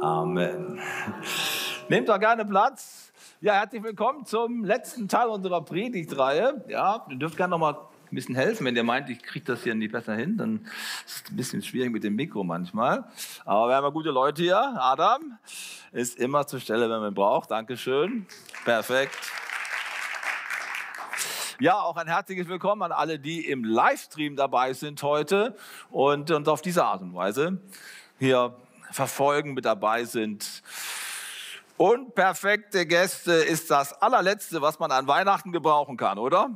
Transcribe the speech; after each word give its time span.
Amen. 0.00 0.80
Nehmt 1.90 2.08
doch 2.08 2.18
gerne 2.18 2.46
Platz. 2.46 3.12
Ja, 3.42 3.52
herzlich 3.52 3.82
willkommen 3.82 4.24
zum 4.24 4.64
letzten 4.64 5.08
Teil 5.08 5.28
unserer 5.28 5.62
Predigtreihe. 5.62 6.64
Ja, 6.68 7.04
ihr 7.10 7.16
dürft 7.16 7.36
gerne 7.36 7.50
noch 7.50 7.58
mal 7.58 7.74
ein 7.74 8.14
bisschen 8.14 8.34
helfen. 8.34 8.64
Wenn 8.64 8.74
ihr 8.74 8.82
meint, 8.82 9.10
ich 9.10 9.22
kriege 9.22 9.44
das 9.44 9.62
hier 9.62 9.74
nicht 9.74 9.92
besser 9.92 10.14
hin, 10.14 10.38
dann 10.38 10.66
ist 11.04 11.24
es 11.26 11.30
ein 11.30 11.36
bisschen 11.36 11.60
schwierig 11.60 11.92
mit 11.92 12.02
dem 12.02 12.16
Mikro 12.16 12.44
manchmal. 12.44 13.04
Aber 13.44 13.68
wir 13.68 13.76
haben 13.76 13.84
ja 13.84 13.90
gute 13.90 14.10
Leute 14.10 14.40
hier. 14.40 14.58
Adam 14.58 15.38
ist 15.92 16.18
immer 16.18 16.46
zur 16.46 16.60
Stelle, 16.60 16.88
wenn 16.88 17.00
man 17.00 17.12
braucht. 17.12 17.50
Dankeschön. 17.50 18.26
Perfekt. 18.64 19.18
Ja, 21.58 21.78
auch 21.78 21.98
ein 21.98 22.06
herzliches 22.06 22.48
Willkommen 22.48 22.80
an 22.80 22.92
alle, 22.92 23.18
die 23.18 23.46
im 23.46 23.64
Livestream 23.64 24.34
dabei 24.34 24.72
sind 24.72 25.02
heute 25.02 25.56
und 25.90 26.30
uns 26.30 26.48
auf 26.48 26.62
diese 26.62 26.86
Art 26.86 27.02
und 27.02 27.14
Weise 27.14 27.60
hier 28.18 28.56
verfolgen, 28.90 29.54
mit 29.54 29.64
dabei 29.64 30.04
sind. 30.04 30.62
Unperfekte 31.76 32.84
Gäste 32.86 33.32
ist 33.32 33.70
das 33.70 33.92
allerletzte, 34.02 34.60
was 34.60 34.78
man 34.78 34.92
an 34.92 35.06
Weihnachten 35.06 35.50
gebrauchen 35.50 35.96
kann, 35.96 36.18
oder? 36.18 36.50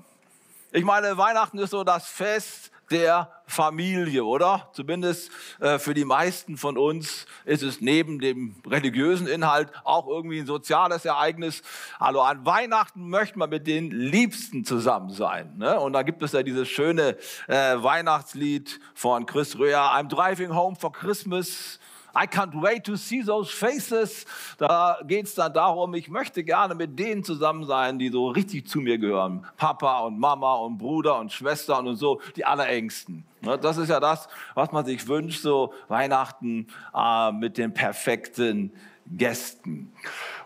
Ich 0.70 0.84
meine, 0.84 1.16
Weihnachten 1.16 1.58
ist 1.58 1.70
so 1.70 1.84
das 1.84 2.06
Fest 2.06 2.70
der 2.91 3.30
Familie, 3.46 4.24
oder? 4.24 4.68
Zumindest 4.72 5.30
äh, 5.60 5.78
für 5.78 5.94
die 5.94 6.05
meisten 6.05 6.56
von 6.56 6.77
uns 6.77 7.27
ist 7.44 7.62
es 7.62 7.80
neben 7.80 8.18
dem 8.18 8.56
religiösen 8.66 9.27
Inhalt 9.27 9.70
auch 9.84 10.06
irgendwie 10.06 10.41
ein 10.41 10.46
soziales 10.46 11.05
Ereignis. 11.05 11.62
Also 11.98 12.20
an 12.20 12.44
Weihnachten 12.44 13.08
möchte 13.08 13.38
man 13.38 13.50
mit 13.50 13.66
den 13.66 13.91
Liebsten 13.91 14.64
zusammen 14.64 15.10
sein. 15.10 15.56
Ne? 15.56 15.78
Und 15.78 15.92
da 15.92 16.02
gibt 16.02 16.22
es 16.22 16.32
ja 16.32 16.42
dieses 16.42 16.69
schöne 16.69 17.16
äh, 17.46 17.82
Weihnachtslied 17.82 18.80
von 18.94 19.27
Chris 19.27 19.58
Röhr, 19.58 19.78
I'm 19.78 20.08
driving 20.08 20.55
home 20.55 20.77
for 20.77 20.92
Christmas. 20.92 21.78
I 22.16 22.27
can't 22.27 22.54
wait 22.54 22.84
to 22.84 22.96
see 22.96 23.23
those 23.23 23.50
faces. 23.50 24.24
Da 24.59 24.98
geht 25.06 25.27
es 25.27 25.34
dann 25.34 25.52
darum, 25.52 25.95
ich 25.95 26.09
möchte 26.09 26.45
gerne 26.45 26.74
mit 26.74 26.98
denen 26.98 27.25
zusammen 27.25 27.64
sein, 27.64 27.98
die 27.98 28.08
so 28.08 28.28
richtig 28.28 28.69
zu 28.69 28.80
mir 28.80 28.98
gehören. 28.98 29.44
Papa 29.56 30.00
und 30.00 30.19
Mama 30.19 30.55
und 30.55 30.78
Bruder 30.78 31.19
und 31.19 31.33
Schwester 31.33 31.78
und 31.78 31.97
so, 31.97 32.20
die 32.36 32.44
Allerängsten. 32.44 33.25
Ne, 33.41 33.58
das 33.58 33.77
ist 33.77 33.88
ja 33.88 34.00
das, 34.00 34.28
was 34.55 34.70
man 34.72 34.84
sich 34.84 35.06
wünscht, 35.08 35.41
so 35.41 35.75
Weihnachten 35.88 36.69
äh, 36.94 37.33
mit 37.33 37.58
den 37.58 37.75
perfekten 37.75 38.72
Gästen. 39.06 39.92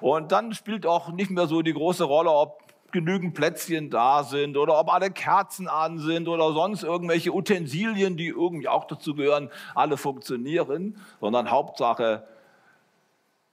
Und 0.00 0.32
dann 0.32 0.54
spielt 0.54 0.86
auch 0.86 1.10
nicht 1.10 1.30
mehr 1.30 1.46
so 1.46 1.62
die 1.62 1.72
große 1.74 2.04
Rolle, 2.04 2.30
ob 2.30 2.62
genügend 2.92 3.34
Plätzchen 3.34 3.90
da 3.90 4.24
sind 4.24 4.56
oder 4.56 4.78
ob 4.78 4.92
alle 4.92 5.10
Kerzen 5.10 5.68
an 5.68 5.98
sind 5.98 6.28
oder 6.28 6.52
sonst 6.52 6.82
irgendwelche 6.82 7.34
Utensilien, 7.34 8.16
die 8.16 8.28
irgendwie 8.28 8.68
auch 8.68 8.86
dazu 8.86 9.14
gehören, 9.14 9.50
alle 9.74 9.96
funktionieren, 9.96 10.96
sondern 11.20 11.50
Hauptsache, 11.50 12.24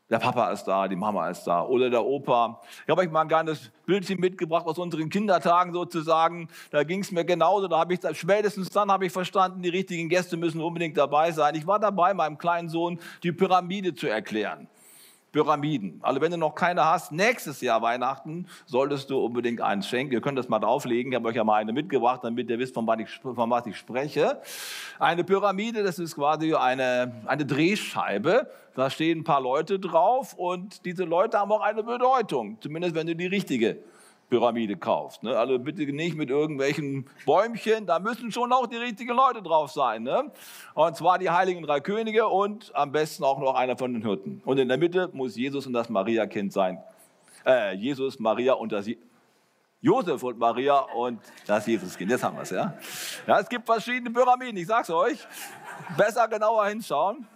der 0.09 0.19
Papa 0.19 0.51
ist 0.51 0.65
da, 0.65 0.87
die 0.87 0.95
Mama 0.95 1.29
ist 1.29 1.45
da 1.45 1.63
oder 1.63 1.89
der 1.89 2.05
Opa. 2.05 2.61
Ich 2.83 2.89
habe 2.89 3.01
euch 3.01 3.09
mal 3.09 3.21
ein 3.21 3.27
kleines 3.27 3.71
Bildchen 3.87 4.19
mitgebracht 4.19 4.67
aus 4.67 4.77
unseren 4.77 5.09
Kindertagen 5.09 5.73
sozusagen. 5.73 6.47
Da 6.69 6.83
ging 6.83 7.01
es 7.01 7.11
mir 7.11 7.25
genauso. 7.25 7.67
Da 7.67 7.79
habe 7.79 7.95
ich 7.95 7.99
spätestens 8.13 8.69
dann 8.69 8.91
habe 8.91 9.07
ich 9.07 9.11
verstanden, 9.11 9.63
die 9.63 9.69
richtigen 9.69 10.07
Gäste 10.07 10.37
müssen 10.37 10.61
unbedingt 10.61 10.95
dabei 10.95 11.31
sein. 11.31 11.55
Ich 11.55 11.65
war 11.65 11.79
dabei, 11.79 12.13
meinem 12.13 12.37
kleinen 12.37 12.69
Sohn 12.69 12.99
die 13.23 13.31
Pyramide 13.31 13.95
zu 13.95 14.07
erklären. 14.07 14.67
Pyramiden. 15.35 15.99
Also 16.01 16.21
wenn 16.21 16.31
du 16.31 16.37
noch 16.37 16.55
keine 16.55 16.85
hast, 16.85 17.11
nächstes 17.11 17.59
Jahr 17.59 17.81
Weihnachten 17.81 18.47
solltest 18.65 19.09
du 19.09 19.19
unbedingt 19.19 19.59
eins 19.59 19.85
schenken. 19.85 20.13
Ihr 20.13 20.21
könnt 20.21 20.37
das 20.37 20.47
mal 20.47 20.59
drauflegen. 20.59 21.11
Ich 21.11 21.15
habe 21.17 21.27
euch 21.27 21.35
ja 21.35 21.43
mal 21.43 21.55
eine 21.55 21.73
mitgebracht, 21.73 22.21
damit 22.23 22.49
ihr 22.49 22.57
wisst, 22.57 22.73
von 22.73 22.87
was 22.87 22.99
ich, 22.99 23.09
von 23.09 23.49
was 23.49 23.65
ich 23.65 23.75
spreche. 23.75 24.41
Eine 24.97 25.25
Pyramide, 25.25 25.83
das 25.83 25.99
ist 25.99 26.15
quasi 26.15 26.53
eine, 26.53 27.11
eine 27.25 27.45
Drehscheibe. 27.45 28.49
Da 28.75 28.89
stehen 28.89 29.19
ein 29.19 29.23
paar 29.25 29.41
Leute 29.41 29.77
drauf 29.77 30.35
und 30.35 30.85
diese 30.85 31.03
Leute 31.03 31.37
haben 31.37 31.51
auch 31.51 31.61
eine 31.61 31.83
Bedeutung. 31.83 32.57
Zumindest 32.61 32.95
wenn 32.95 33.07
du 33.07 33.15
die 33.17 33.27
richtige 33.27 33.79
Pyramide 34.29 34.77
kaufst. 34.77 35.23
Ne? 35.23 35.37
Also 35.37 35.59
bitte 35.59 35.83
nicht 35.85 36.15
mit 36.15 36.29
irgendwelchen 36.29 37.07
Bäumchen, 37.25 37.85
da 37.85 37.99
müssen 37.99 38.31
schon 38.31 38.51
auch 38.51 38.67
die 38.67 38.77
richtigen 38.77 39.15
Leute 39.15 39.41
drauf 39.41 39.71
sein. 39.71 40.03
Ne? 40.03 40.31
Und 40.73 40.95
zwar 40.95 41.19
die 41.19 41.29
heiligen 41.29 41.63
drei 41.63 41.79
Könige 41.79 42.27
und 42.27 42.73
am 42.75 42.91
besten 42.91 43.23
auch 43.23 43.39
noch 43.39 43.55
einer 43.55 43.77
von 43.77 43.93
den 43.93 44.03
Hirten. 44.03 44.41
Und 44.45 44.57
in 44.57 44.67
der 44.67 44.77
Mitte 44.77 45.09
muss 45.13 45.35
Jesus 45.35 45.67
und 45.67 45.73
das 45.73 45.89
Maria-Kind 45.89 46.51
sein. 46.53 46.81
Äh, 47.45 47.75
Jesus, 47.75 48.19
Maria 48.19 48.53
und 48.53 48.71
das 48.71 48.87
Josef 49.81 50.23
und 50.23 50.39
Maria 50.39 50.79
und 50.79 51.19
das 51.45 51.67
Jesuskind. 51.67 52.09
Jetzt 52.09 52.23
haben 52.23 52.35
wir 52.35 52.41
es, 52.41 52.49
ja? 52.49 52.73
ja. 53.27 53.39
Es 53.39 53.47
gibt 53.47 53.67
verschiedene 53.67 54.09
Pyramiden, 54.09 54.57
ich 54.57 54.65
sag's 54.65 54.89
euch. 54.89 55.19
Besser 55.95 56.27
genauer 56.27 56.65
hinschauen. 56.65 57.27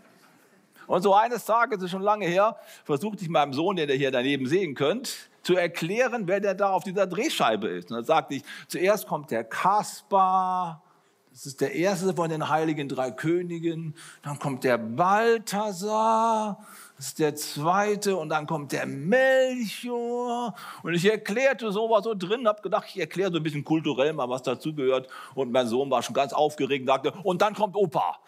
Und 0.88 1.03
so 1.03 1.13
eines 1.13 1.46
Tages, 1.46 1.84
ist 1.84 1.92
schon 1.92 2.02
lange 2.02 2.25
her, 2.25 2.58
versuchte 2.84 3.24
ich 3.24 3.30
meinem 3.30 3.53
Sohn, 3.53 3.75
den 3.75 3.88
ihr 3.90 3.96
hier 3.96 4.09
daneben 4.09 4.47
sehen 4.47 4.74
könnt, 4.74 5.28
zu 5.50 5.56
erklären, 5.56 6.28
wer 6.28 6.40
denn 6.40 6.60
da 6.60 6.70
auf 6.70 6.84
dieser 6.84 7.08
Drehscheibe 7.08 7.70
ist. 7.70 7.90
Und 7.90 7.98
dann 7.98 8.06
sagte 8.06 8.36
ich, 8.36 8.44
zuerst 8.68 9.08
kommt 9.08 9.32
der 9.32 9.44
Kaspar, 9.44 10.84
das 11.32 11.48
ist 11.48 11.60
der 11.60 11.74
erste 11.74 12.14
von 12.14 12.30
den 12.30 12.50
heiligen 12.50 12.88
drei 12.88 13.10
Königen, 13.10 13.96
dann 14.22 14.38
kommt 14.38 14.64
der 14.64 14.78
Balthasar, 14.78 16.64
das 16.98 17.08
ist 17.08 17.18
der 17.18 17.36
zweite 17.36 18.16
und 18.16 18.30
dann 18.30 18.46
kommt 18.46 18.74
der 18.74 18.86
Melchior. 18.86 20.54
Und 20.84 20.94
ich 20.94 21.10
erklärte 21.10 21.72
so, 21.72 21.90
war 21.90 22.04
so 22.04 22.14
drin, 22.14 22.48
habe 22.48 22.62
gedacht, 22.62 22.86
ich 22.90 23.00
erkläre 23.00 23.31
so 23.31 23.38
ein 23.38 23.44
bisschen 23.44 23.64
kulturell 23.64 24.14
mal, 24.14 24.30
was 24.30 24.44
dazugehört. 24.44 25.08
Und 25.34 25.52
mein 25.52 25.68
Sohn 25.68 25.90
war 25.90 26.04
schon 26.04 26.14
ganz 26.14 26.31
aufgeregt 26.31 26.81
und 26.81 26.90
sagte, 26.90 27.12
und 27.24 27.42
dann 27.42 27.56
kommt 27.56 27.76
Opa. 27.76 28.20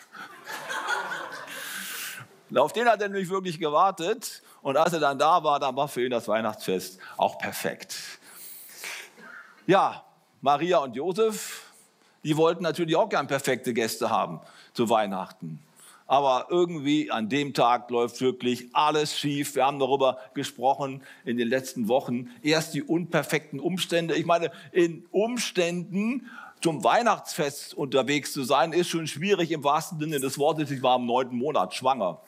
auf 2.56 2.74
den 2.74 2.88
hat 2.88 3.00
er 3.00 3.10
nämlich 3.10 3.30
wirklich 3.30 3.60
gewartet. 3.60 4.42
Und 4.62 4.78
als 4.78 4.94
er 4.94 5.00
dann 5.00 5.18
da 5.18 5.44
war, 5.44 5.60
dann 5.60 5.76
war 5.76 5.88
für 5.88 6.04
ihn 6.04 6.12
das 6.12 6.28
Weihnachtsfest 6.28 7.00
auch 7.18 7.38
perfekt. 7.38 7.96
Ja, 9.68 10.04
Maria 10.42 10.80
und 10.80 10.96
Josef, 10.96 11.72
die 12.24 12.38
wollten 12.38 12.64
natürlich 12.64 12.96
auch 12.96 13.10
gern 13.10 13.28
perfekte 13.28 13.74
Gäste 13.74 14.10
haben 14.10 14.40
zu 14.74 14.90
Weihnachten. 14.90 15.60
Aber 16.08 16.48
irgendwie 16.50 17.10
an 17.10 17.30
dem 17.30 17.54
Tag 17.54 17.90
läuft 17.90 18.20
wirklich 18.20 18.68
alles 18.74 19.18
schief. 19.18 19.56
Wir 19.56 19.66
haben 19.66 19.80
darüber 19.80 20.18
gesprochen 20.34 21.02
in 21.24 21.38
den 21.38 21.48
letzten 21.48 21.88
Wochen. 21.88 22.30
Erst 22.44 22.74
die 22.74 22.84
unperfekten 22.84 23.60
Umstände. 23.62 24.16
Ich 24.16 24.26
meine, 24.26 24.52
in 24.74 25.06
Umständen 25.12 26.30
zum 26.62 26.84
Weihnachtsfest 26.84 27.74
unterwegs 27.74 28.34
zu 28.34 28.44
sein, 28.44 28.74
ist 28.74 28.90
schon 28.90 29.08
schwierig 29.08 29.52
im 29.52 29.64
wahrsten 29.64 30.00
Sinne 30.00 30.20
des 30.20 30.38
Wortes. 30.38 30.70
Ich 30.70 30.84
war 30.84 30.98
im 30.98 31.06
neunten 31.06 31.38
Monat 31.38 31.74
schwanger. 31.74 32.20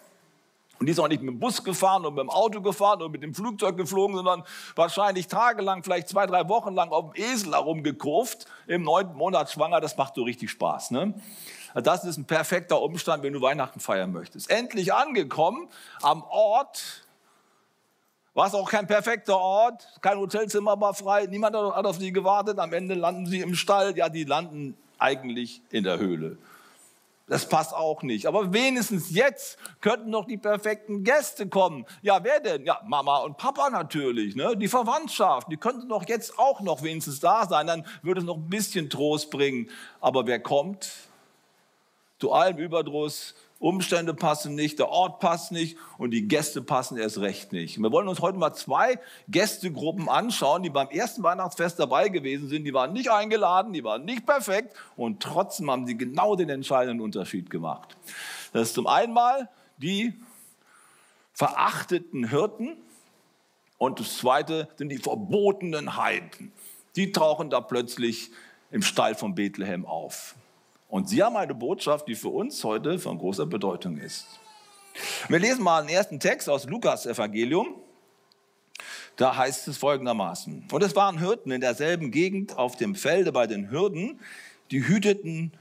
Und 0.83 0.87
die 0.87 0.91
ist 0.91 0.99
auch 0.99 1.07
nicht 1.07 1.21
mit 1.21 1.33
dem 1.33 1.39
Bus 1.39 1.63
gefahren 1.63 2.05
und 2.05 2.15
mit 2.15 2.23
dem 2.23 2.29
Auto 2.29 2.59
gefahren 2.59 3.01
und 3.01 3.13
mit 3.13 3.23
dem 3.23 3.33
Flugzeug 3.33 3.77
geflogen, 3.77 4.17
sondern 4.17 4.43
wahrscheinlich 4.75 5.27
tagelang, 5.29 5.81
vielleicht 5.81 6.09
zwei, 6.09 6.27
drei 6.27 6.49
Wochen 6.49 6.73
lang 6.73 6.91
auf 6.91 7.13
dem 7.13 7.23
Esel 7.23 7.53
herumgekurft, 7.53 8.47
im 8.67 8.83
neunten 8.83 9.15
Monat 9.15 9.49
schwanger. 9.49 9.79
Das 9.79 9.95
macht 9.95 10.15
so 10.15 10.23
richtig 10.23 10.51
Spaß. 10.51 10.91
Ne? 10.91 11.13
Also 11.73 11.85
das 11.85 12.03
ist 12.03 12.17
ein 12.17 12.25
perfekter 12.25 12.81
Umstand, 12.81 13.23
wenn 13.23 13.31
du 13.31 13.39
Weihnachten 13.39 13.79
feiern 13.79 14.11
möchtest. 14.11 14.49
Endlich 14.49 14.93
angekommen 14.93 15.69
am 16.01 16.21
Ort, 16.23 17.05
war 18.33 18.47
es 18.47 18.53
auch 18.53 18.69
kein 18.69 18.85
perfekter 18.85 19.37
Ort, 19.37 19.87
kein 20.01 20.17
Hotelzimmer 20.17 20.81
war 20.81 20.93
frei, 20.93 21.27
niemand 21.27 21.55
hat 21.55 21.85
auf 21.85 21.95
sie 21.95 22.11
gewartet. 22.11 22.59
Am 22.59 22.73
Ende 22.73 22.95
landen 22.95 23.25
sie 23.25 23.39
im 23.39 23.55
Stall. 23.55 23.95
Ja, 23.95 24.09
die 24.09 24.25
landen 24.25 24.75
eigentlich 24.97 25.61
in 25.69 25.85
der 25.85 25.97
Höhle. 25.97 26.37
Das 27.27 27.47
passt 27.47 27.73
auch 27.73 28.03
nicht. 28.03 28.25
Aber 28.25 28.51
wenigstens 28.51 29.09
jetzt 29.11 29.57
könnten 29.79 30.09
noch 30.09 30.25
die 30.25 30.37
perfekten 30.37 31.03
Gäste 31.03 31.47
kommen. 31.47 31.85
Ja, 32.01 32.23
wer 32.23 32.41
denn? 32.41 32.65
Ja, 32.65 32.81
Mama 32.85 33.19
und 33.19 33.37
Papa 33.37 33.69
natürlich. 33.69 34.35
Ne? 34.35 34.57
Die 34.57 34.67
Verwandtschaft, 34.67 35.49
die 35.49 35.57
könnten 35.57 35.87
doch 35.87 36.07
jetzt 36.07 36.37
auch 36.37 36.59
noch 36.59 36.83
wenigstens 36.83 37.21
da 37.21 37.47
sein. 37.47 37.67
Dann 37.67 37.85
würde 38.01 38.19
es 38.19 38.25
noch 38.25 38.35
ein 38.35 38.49
bisschen 38.49 38.89
Trost 38.89 39.31
bringen. 39.31 39.69
Aber 40.01 40.27
wer 40.27 40.39
kommt? 40.41 40.91
Zu 42.23 42.31
allem 42.31 42.57
Überdruss 42.57 43.35
Umstände 43.59 44.13
passen 44.13 44.55
nicht, 44.55 44.79
der 44.79 44.87
Ort 44.87 45.19
passt 45.19 45.51
nicht 45.51 45.77
und 45.97 46.11
die 46.11 46.25
Gäste 46.25 46.61
passen 46.61 46.97
erst 46.97 47.17
recht 47.17 47.51
nicht. 47.51 47.77
wir 47.79 47.91
wollen 47.91 48.07
uns 48.07 48.21
heute 48.21 48.37
mal 48.37 48.53
zwei 48.53 48.97
Gästegruppen 49.27 50.07
anschauen, 50.07 50.63
die 50.63 50.69
beim 50.69 50.87
ersten 50.87 51.21
Weihnachtsfest 51.21 51.79
dabei 51.79 52.07
gewesen 52.07 52.47
sind. 52.47 52.63
Die 52.63 52.73
waren 52.73 52.93
nicht 52.93 53.11
eingeladen, 53.11 53.73
die 53.73 53.83
waren 53.83 54.05
nicht 54.05 54.25
perfekt 54.25 54.73
und 54.95 55.21
trotzdem 55.21 55.69
haben 55.69 55.85
sie 55.85 55.97
genau 55.97 56.37
den 56.37 56.47
entscheidenden 56.47 57.01
Unterschied 57.01 57.49
gemacht. 57.49 57.97
Das 58.53 58.69
ist 58.69 58.75
zum 58.75 58.87
einen 58.87 59.11
mal 59.11 59.49
die 59.75 60.13
verachteten 61.33 62.29
Hirten 62.29 62.77
und 63.77 63.99
das 63.99 64.15
zweite 64.15 64.69
sind 64.77 64.87
die 64.87 64.97
verbotenen 64.97 65.97
Heiden. 65.97 66.53
Die 66.95 67.11
tauchen 67.11 67.49
da 67.49 67.59
plötzlich 67.59 68.31
im 68.71 68.81
Stall 68.81 69.13
von 69.13 69.35
Bethlehem 69.35 69.85
auf. 69.85 70.35
Und 70.93 71.09
sie 71.09 71.23
haben 71.23 71.35
eine 71.37 71.55
Botschaft, 71.55 72.07
die 72.07 72.13
für 72.13 72.29
uns 72.29 72.63
heute 72.63 72.99
von 72.99 73.17
großer 73.17 73.47
Bedeutung 73.47 73.97
ist. 73.97 74.27
Wir 75.27 75.39
lesen 75.39 75.63
mal 75.63 75.79
einen 75.79 75.89
ersten 75.89 76.19
Text 76.19 76.47
aus 76.47 76.65
Lukas 76.65 77.07
Evangelium. 77.07 77.81
Da 79.15 79.35
heißt 79.35 79.67
es 79.69 79.79
folgendermaßen. 79.79 80.67
Und 80.71 80.83
es 80.83 80.95
waren 80.95 81.17
Hirten 81.17 81.49
in 81.49 81.61
derselben 81.61 82.11
Gegend 82.11 82.59
auf 82.59 82.75
dem 82.75 82.93
Felde 82.93 83.31
bei 83.31 83.47
den 83.47 83.71
Hürden, 83.71 84.19
die 84.69 84.87
hüteten 84.87 85.53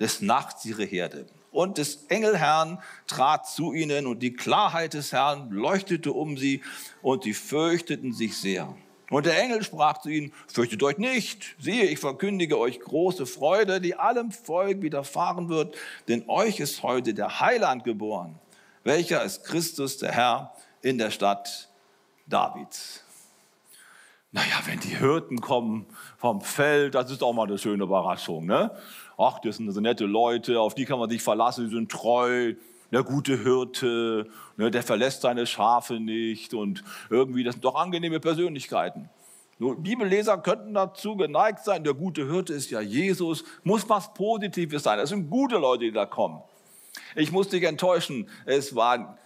des 0.00 0.20
Nachts 0.20 0.66
ihre 0.66 0.84
Herde. 0.84 1.24
und 1.50 1.78
des 1.78 2.04
Engelherrn 2.08 2.78
trat 3.06 3.48
zu 3.48 3.72
ihnen 3.72 4.06
und 4.06 4.18
die 4.18 4.34
Klarheit 4.34 4.92
des 4.92 5.12
Herrn 5.12 5.50
leuchtete 5.50 6.12
um 6.12 6.36
sie 6.36 6.60
und 7.00 7.22
sie 7.22 7.32
fürchteten 7.32 8.12
sich 8.12 8.36
sehr. 8.36 8.76
Und 9.10 9.26
der 9.26 9.38
Engel 9.38 9.62
sprach 9.62 9.98
zu 9.98 10.08
ihnen, 10.08 10.32
fürchtet 10.48 10.82
euch 10.82 10.98
nicht, 10.98 11.56
siehe, 11.58 11.84
ich 11.84 11.98
verkündige 11.98 12.58
euch 12.58 12.80
große 12.80 13.26
Freude, 13.26 13.80
die 13.80 13.96
allem 13.96 14.30
Volk 14.32 14.82
widerfahren 14.82 15.48
wird, 15.48 15.76
denn 16.08 16.24
euch 16.28 16.60
ist 16.60 16.82
heute 16.82 17.14
der 17.14 17.40
Heiland 17.40 17.84
geboren, 17.84 18.38
welcher 18.82 19.22
ist 19.22 19.44
Christus, 19.44 19.98
der 19.98 20.12
Herr, 20.12 20.54
in 20.82 20.98
der 20.98 21.10
Stadt 21.10 21.68
Davids. 22.26 23.02
Naja, 24.32 24.60
wenn 24.66 24.80
die 24.80 24.96
Hirten 24.96 25.40
kommen 25.40 25.86
vom 26.16 26.40
Feld, 26.40 26.94
das 26.94 27.10
ist 27.10 27.22
auch 27.22 27.32
mal 27.32 27.46
eine 27.46 27.58
schöne 27.58 27.84
Überraschung. 27.84 28.46
Ne? 28.46 28.70
ach, 29.16 29.38
das 29.40 29.56
sind 29.56 29.70
so 29.70 29.80
nette 29.80 30.06
Leute, 30.06 30.60
auf 30.60 30.74
die 30.74 30.84
kann 30.84 30.98
man 30.98 31.10
sich 31.10 31.22
verlassen, 31.22 31.68
die 31.68 31.74
sind 31.74 31.90
treu, 31.90 32.54
der 32.94 33.02
gute 33.02 33.42
Hirte, 33.42 34.28
ne, 34.56 34.70
der 34.70 34.84
verlässt 34.84 35.22
seine 35.22 35.46
Schafe 35.46 35.98
nicht 35.98 36.54
und 36.54 36.84
irgendwie, 37.10 37.42
das 37.42 37.54
sind 37.54 37.64
doch 37.64 37.74
angenehme 37.74 38.20
Persönlichkeiten. 38.20 39.10
Nur 39.58 39.82
Bibelleser 39.82 40.38
könnten 40.38 40.74
dazu 40.74 41.16
geneigt 41.16 41.64
sein, 41.64 41.82
der 41.82 41.94
gute 41.94 42.30
Hirte 42.30 42.54
ist 42.54 42.70
ja 42.70 42.80
Jesus, 42.80 43.44
muss 43.64 43.88
was 43.88 44.14
Positives 44.14 44.84
sein. 44.84 44.98
Das 44.98 45.08
sind 45.08 45.28
gute 45.28 45.58
Leute, 45.58 45.84
die 45.84 45.92
da 45.92 46.06
kommen. 46.06 46.40
Ich 47.16 47.32
muss 47.32 47.48
dich 47.48 47.64
enttäuschen, 47.64 48.28
es 48.46 48.76
waren 48.76 49.18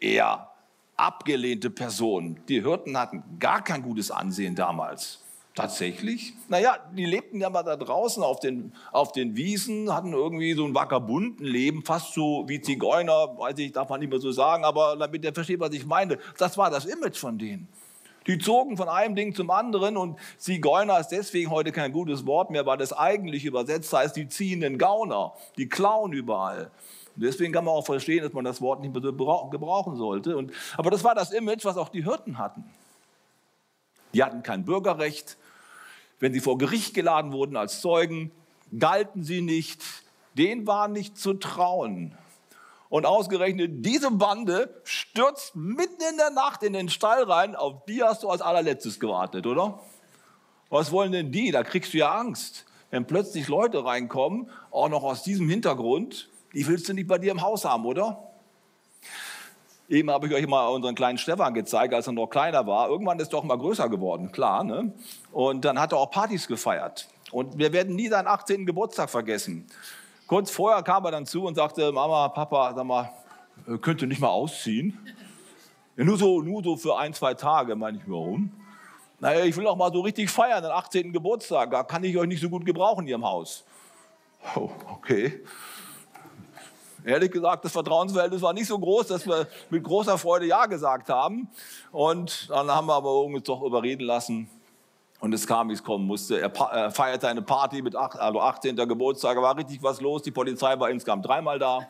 eher 0.00 0.50
abgelehnte 0.96 1.70
Personen. 1.70 2.40
Die 2.48 2.62
Hirten 2.62 2.96
hatten 2.98 3.22
gar 3.38 3.64
kein 3.64 3.82
gutes 3.82 4.10
Ansehen 4.10 4.54
damals. 4.54 5.23
Tatsächlich? 5.54 6.34
Naja, 6.48 6.78
die 6.96 7.04
lebten 7.04 7.40
ja 7.40 7.48
mal 7.48 7.62
da 7.62 7.76
draußen 7.76 8.24
auf 8.24 8.40
den, 8.40 8.72
auf 8.90 9.12
den 9.12 9.36
Wiesen, 9.36 9.94
hatten 9.94 10.12
irgendwie 10.12 10.52
so 10.54 10.64
ein 10.64 10.74
vagabunden 10.74 11.46
Leben, 11.46 11.84
fast 11.84 12.12
so 12.12 12.44
wie 12.48 12.60
Zigeuner, 12.60 13.38
weiß 13.38 13.58
ich, 13.58 13.70
darf 13.70 13.88
man 13.88 14.00
nicht 14.00 14.10
mehr 14.10 14.18
so 14.18 14.32
sagen, 14.32 14.64
aber 14.64 14.96
damit 14.96 15.24
ihr 15.24 15.32
versteht, 15.32 15.60
was 15.60 15.72
ich 15.72 15.86
meine. 15.86 16.18
Das 16.38 16.58
war 16.58 16.70
das 16.70 16.86
Image 16.86 17.16
von 17.16 17.38
denen. 17.38 17.68
Die 18.26 18.38
zogen 18.38 18.76
von 18.76 18.88
einem 18.88 19.14
Ding 19.14 19.32
zum 19.32 19.50
anderen 19.50 19.96
und 19.96 20.18
Zigeuner 20.38 20.98
ist 20.98 21.08
deswegen 21.08 21.50
heute 21.50 21.70
kein 21.70 21.92
gutes 21.92 22.26
Wort 22.26 22.50
mehr, 22.50 22.66
weil 22.66 22.78
das 22.78 22.92
eigentlich 22.92 23.44
übersetzt 23.44 23.92
heißt, 23.92 24.16
die 24.16 24.28
ziehenden 24.28 24.76
Gauner, 24.76 25.34
die 25.56 25.68
klauen 25.68 26.12
überall. 26.12 26.72
Und 27.14 27.22
deswegen 27.22 27.52
kann 27.52 27.64
man 27.64 27.74
auch 27.74 27.86
verstehen, 27.86 28.24
dass 28.24 28.32
man 28.32 28.44
das 28.44 28.60
Wort 28.60 28.80
nicht 28.80 28.92
mehr 28.92 29.02
so 29.02 29.12
gebrauchen 29.12 29.96
sollte. 29.96 30.36
Und, 30.36 30.50
aber 30.76 30.90
das 30.90 31.04
war 31.04 31.14
das 31.14 31.30
Image, 31.30 31.64
was 31.64 31.76
auch 31.76 31.90
die 31.90 32.02
Hirten 32.02 32.38
hatten. 32.38 32.64
Die 34.14 34.22
hatten 34.22 34.42
kein 34.42 34.64
Bürgerrecht, 34.64 35.36
wenn 36.24 36.32
sie 36.32 36.40
vor 36.40 36.56
Gericht 36.56 36.94
geladen 36.94 37.32
wurden 37.32 37.54
als 37.54 37.82
Zeugen, 37.82 38.32
galten 38.78 39.24
sie 39.24 39.42
nicht, 39.42 39.82
denen 40.32 40.66
war 40.66 40.88
nicht 40.88 41.18
zu 41.18 41.34
trauen. 41.34 42.16
Und 42.88 43.04
ausgerechnet 43.04 43.84
diese 43.84 44.10
Bande 44.10 44.80
stürzt 44.84 45.54
mitten 45.54 46.00
in 46.10 46.16
der 46.16 46.30
Nacht 46.30 46.62
in 46.62 46.72
den 46.72 46.88
Stall 46.88 47.24
rein, 47.24 47.54
auf 47.54 47.84
die 47.84 48.02
hast 48.02 48.22
du 48.22 48.30
als 48.30 48.40
allerletztes 48.40 48.98
gewartet, 48.98 49.46
oder? 49.46 49.80
Was 50.70 50.92
wollen 50.92 51.12
denn 51.12 51.30
die? 51.30 51.50
Da 51.50 51.62
kriegst 51.62 51.92
du 51.92 51.98
ja 51.98 52.14
Angst. 52.14 52.64
Wenn 52.88 53.06
plötzlich 53.06 53.46
Leute 53.48 53.84
reinkommen, 53.84 54.48
auch 54.70 54.88
noch 54.88 55.02
aus 55.02 55.24
diesem 55.24 55.50
Hintergrund, 55.50 56.30
die 56.54 56.66
willst 56.66 56.88
du 56.88 56.94
nicht 56.94 57.06
bei 57.06 57.18
dir 57.18 57.32
im 57.32 57.42
Haus 57.42 57.66
haben, 57.66 57.84
oder? 57.84 58.30
Eben 59.88 60.10
habe 60.10 60.26
ich 60.26 60.34
euch 60.34 60.46
mal 60.46 60.66
unseren 60.68 60.94
kleinen 60.94 61.18
Stefan 61.18 61.52
gezeigt, 61.52 61.92
als 61.92 62.06
er 62.06 62.14
noch 62.14 62.28
kleiner 62.28 62.66
war. 62.66 62.88
Irgendwann 62.88 63.18
ist 63.18 63.28
er 63.28 63.38
doch 63.38 63.44
mal 63.44 63.58
größer 63.58 63.88
geworden, 63.88 64.32
klar. 64.32 64.64
Ne? 64.64 64.92
Und 65.30 65.64
dann 65.64 65.78
hat 65.78 65.92
er 65.92 65.98
auch 65.98 66.10
Partys 66.10 66.48
gefeiert. 66.48 67.06
Und 67.30 67.58
wir 67.58 67.72
werden 67.72 67.94
nie 67.94 68.08
seinen 68.08 68.26
18. 68.26 68.64
Geburtstag 68.64 69.10
vergessen. 69.10 69.66
Kurz 70.26 70.50
vorher 70.50 70.82
kam 70.82 71.04
er 71.04 71.10
dann 71.10 71.26
zu 71.26 71.44
und 71.44 71.54
sagte, 71.54 71.92
Mama, 71.92 72.28
Papa, 72.28 72.72
sag 72.74 72.86
mal, 72.86 73.10
äh, 73.68 73.76
könnt 73.76 74.00
ihr 74.00 74.08
nicht 74.08 74.20
mal 74.20 74.28
ausziehen? 74.28 74.98
Ja, 75.96 76.04
nur, 76.04 76.16
so, 76.16 76.40
nur 76.40 76.62
so 76.62 76.76
für 76.76 76.96
ein, 76.96 77.12
zwei 77.12 77.34
Tage, 77.34 77.76
meine 77.76 77.98
ich, 77.98 78.04
warum? 78.06 78.50
Naja, 79.20 79.44
ich 79.44 79.56
will 79.56 79.66
auch 79.66 79.76
mal 79.76 79.92
so 79.92 80.00
richtig 80.00 80.30
feiern, 80.30 80.62
den 80.62 80.72
18. 80.72 81.12
Geburtstag. 81.12 81.70
Da 81.70 81.82
kann 81.82 82.02
ich 82.04 82.16
euch 82.16 82.26
nicht 82.26 82.40
so 82.40 82.48
gut 82.48 82.64
gebrauchen 82.64 83.06
hier 83.06 83.16
im 83.16 83.24
Haus. 83.24 83.64
Oh, 84.56 84.70
okay. 84.92 85.42
Ehrlich 87.04 87.30
gesagt, 87.30 87.64
das 87.64 87.72
Vertrauensverhältnis 87.72 88.40
war 88.40 88.54
nicht 88.54 88.66
so 88.66 88.78
groß, 88.78 89.08
dass 89.08 89.26
wir 89.26 89.46
mit 89.68 89.84
großer 89.84 90.16
Freude 90.16 90.46
Ja 90.46 90.64
gesagt 90.64 91.10
haben. 91.10 91.48
Und 91.92 92.48
dann 92.48 92.70
haben 92.70 92.86
wir 92.86 92.94
aber 92.94 93.20
uns 93.20 93.42
doch 93.42 93.62
überreden 93.62 94.04
lassen. 94.04 94.48
Und 95.20 95.32
es 95.34 95.46
kam, 95.46 95.68
wie 95.68 95.74
es 95.74 95.82
kommen 95.82 96.06
musste. 96.06 96.40
Er 96.40 96.90
feierte 96.90 97.28
eine 97.28 97.42
Party 97.42 97.82
mit 97.82 97.94
acht, 97.94 98.18
also 98.18 98.40
18. 98.40 98.76
Geburtstag, 98.76 99.36
war 99.36 99.56
richtig 99.56 99.82
was 99.82 100.00
los. 100.00 100.22
Die 100.22 100.30
Polizei 100.30 100.78
war 100.78 100.90
insgesamt 100.90 101.26
dreimal 101.26 101.58
da. 101.58 101.86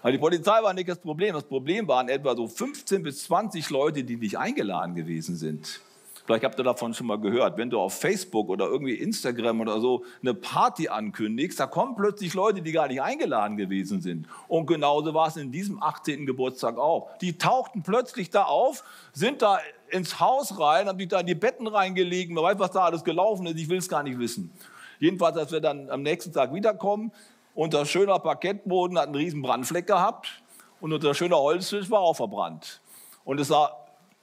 Aber 0.00 0.12
die 0.12 0.18
Polizei 0.18 0.62
war 0.62 0.72
nicht 0.74 0.88
das 0.88 0.98
Problem. 0.98 1.34
Das 1.34 1.44
Problem 1.44 1.88
waren 1.88 2.08
etwa 2.08 2.36
so 2.36 2.46
15 2.46 3.02
bis 3.02 3.24
20 3.24 3.68
Leute, 3.70 4.04
die 4.04 4.16
nicht 4.16 4.38
eingeladen 4.38 4.94
gewesen 4.94 5.36
sind. 5.36 5.80
Vielleicht 6.28 6.44
habt 6.44 6.60
ihr 6.60 6.64
davon 6.64 6.92
schon 6.92 7.06
mal 7.06 7.18
gehört. 7.18 7.56
Wenn 7.56 7.70
du 7.70 7.80
auf 7.80 8.00
Facebook 8.00 8.50
oder 8.50 8.66
irgendwie 8.66 8.92
Instagram 8.92 9.62
oder 9.62 9.80
so 9.80 10.04
eine 10.20 10.34
Party 10.34 10.86
ankündigst, 10.86 11.58
da 11.58 11.66
kommen 11.66 11.96
plötzlich 11.96 12.34
Leute, 12.34 12.60
die 12.60 12.70
gar 12.70 12.86
nicht 12.86 13.00
eingeladen 13.00 13.56
gewesen 13.56 14.02
sind. 14.02 14.26
Und 14.46 14.66
genauso 14.66 15.14
war 15.14 15.28
es 15.28 15.38
in 15.38 15.52
diesem 15.52 15.82
18. 15.82 16.26
Geburtstag 16.26 16.76
auch. 16.76 17.16
Die 17.22 17.38
tauchten 17.38 17.82
plötzlich 17.82 18.28
da 18.28 18.42
auf, 18.42 18.84
sind 19.14 19.40
da 19.40 19.58
ins 19.88 20.20
Haus 20.20 20.60
rein, 20.60 20.86
haben 20.86 20.98
sich 20.98 21.08
da 21.08 21.20
in 21.20 21.26
die 21.26 21.34
Betten 21.34 21.66
reingelegt. 21.66 22.30
Man 22.30 22.44
weiß, 22.44 22.58
was 22.58 22.72
da 22.72 22.80
alles 22.80 23.04
gelaufen 23.04 23.46
ist. 23.46 23.58
Ich 23.58 23.70
will 23.70 23.78
es 23.78 23.88
gar 23.88 24.02
nicht 24.02 24.18
wissen. 24.18 24.52
Jedenfalls, 24.98 25.38
als 25.38 25.50
wir 25.50 25.60
dann 25.60 25.88
am 25.88 26.02
nächsten 26.02 26.34
Tag 26.34 26.52
wiederkommen, 26.52 27.10
unser 27.54 27.86
schöner 27.86 28.18
Parkettboden 28.18 28.98
hat 28.98 29.06
einen 29.06 29.14
riesen 29.14 29.40
Brandfleck 29.40 29.86
gehabt 29.86 30.42
und 30.82 30.92
unser 30.92 31.14
schöner 31.14 31.38
Holztisch 31.38 31.90
war 31.90 32.00
auch 32.00 32.16
verbrannt. 32.16 32.82
Und 33.24 33.40
es 33.40 33.48
sah 33.48 33.70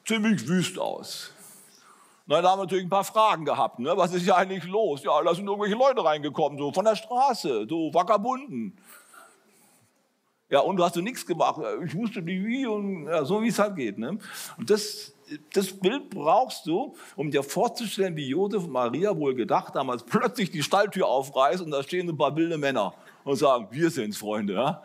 ziemlich 0.06 0.48
wüst 0.48 0.78
aus. 0.78 1.32
Na, 2.28 2.42
da 2.42 2.52
haben 2.52 2.60
wir 2.60 2.64
natürlich 2.64 2.86
ein 2.86 2.90
paar 2.90 3.04
Fragen 3.04 3.46
gehabt. 3.46 3.78
Ne? 3.80 3.94
Was 3.96 4.14
ist 4.14 4.24
hier 4.24 4.36
eigentlich 4.36 4.64
los? 4.66 5.04
Ja, 5.04 5.22
da 5.24 5.36
sind 5.36 5.46
irgendwelche 5.46 5.76
Leute 5.76 6.04
reingekommen, 6.04 6.58
so 6.58 6.72
von 6.72 6.86
der 6.86 6.96
Straße, 6.96 7.68
so 7.70 7.94
Wackerbunden. 7.94 8.76
Ja, 10.50 10.60
und 10.60 10.78
du 10.78 10.84
hast 10.84 10.96
du 10.96 11.02
nichts 11.02 11.26
gemacht. 11.26 11.62
Ich 11.86 11.96
wusste 11.96 12.22
nicht 12.22 12.44
wie 12.44 12.66
und 12.66 13.06
ja, 13.06 13.26
so 13.26 13.42
wie 13.42 13.50
es 13.50 13.60
halt 13.60 13.76
geht. 13.76 13.98
Ne? 13.98 14.18
Und 14.58 14.70
das, 14.70 15.14
das 15.54 15.72
Bild 15.72 16.10
brauchst 16.10 16.66
du, 16.66 16.96
um 17.16 17.30
dir 17.30 17.44
vorzustellen, 17.44 18.16
wie 18.16 18.30
Josef 18.30 18.64
und 18.64 18.72
Maria 18.72 19.16
wohl 19.16 19.36
gedacht 19.36 19.76
haben, 19.76 19.92
als 19.92 20.04
plötzlich 20.04 20.50
die 20.50 20.64
Stalltür 20.64 21.08
aufreißt 21.08 21.62
und 21.62 21.72
da 21.72 21.84
stehen 21.84 22.10
ein 22.10 22.18
paar 22.18 22.36
wilde 22.36 22.58
Männer 22.58 22.94
und 23.24 23.36
sagen, 23.36 23.68
wir 23.70 23.92
sind's, 23.92 24.18
Freunde. 24.18 24.54
Ja? 24.54 24.84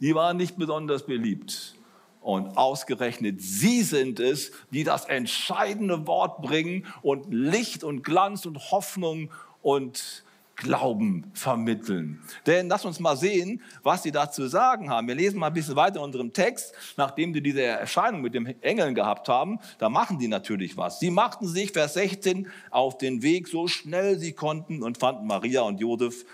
Die 0.00 0.14
waren 0.16 0.36
nicht 0.36 0.56
besonders 0.56 1.06
beliebt. 1.06 1.76
Und 2.22 2.56
ausgerechnet 2.56 3.42
Sie 3.42 3.82
sind 3.82 4.20
es, 4.20 4.52
die 4.70 4.84
das 4.84 5.06
entscheidende 5.06 6.06
Wort 6.06 6.40
bringen 6.40 6.86
und 7.02 7.32
Licht 7.32 7.84
und 7.84 8.04
Glanz 8.04 8.46
und 8.46 8.70
Hoffnung 8.70 9.30
und 9.60 10.24
Glauben 10.54 11.24
vermitteln. 11.34 12.22
Denn 12.46 12.68
lass 12.68 12.84
uns 12.84 13.00
mal 13.00 13.16
sehen, 13.16 13.62
was 13.82 14.04
sie 14.04 14.12
dazu 14.12 14.46
sagen 14.46 14.90
haben. 14.90 15.08
Wir 15.08 15.14
lesen 15.14 15.40
mal 15.40 15.48
ein 15.48 15.54
bisschen 15.54 15.74
weiter 15.74 15.96
in 15.96 16.04
unserem 16.04 16.32
Text. 16.32 16.72
Nachdem 16.96 17.34
sie 17.34 17.40
diese 17.40 17.62
Erscheinung 17.62 18.20
mit 18.20 18.34
den 18.34 18.62
Engeln 18.62 18.94
gehabt 18.94 19.28
haben, 19.28 19.58
da 19.78 19.88
machen 19.88 20.18
die 20.18 20.28
natürlich 20.28 20.76
was. 20.76 21.00
Sie 21.00 21.10
machten 21.10 21.48
sich, 21.48 21.72
Vers 21.72 21.94
16, 21.94 22.48
auf 22.70 22.98
den 22.98 23.22
Weg, 23.22 23.48
so 23.48 23.66
schnell 23.66 24.18
sie 24.18 24.32
konnten 24.32 24.82
und 24.82 24.98
fanden 24.98 25.26
Maria 25.26 25.62
und 25.62 25.80
Josef 25.80 26.24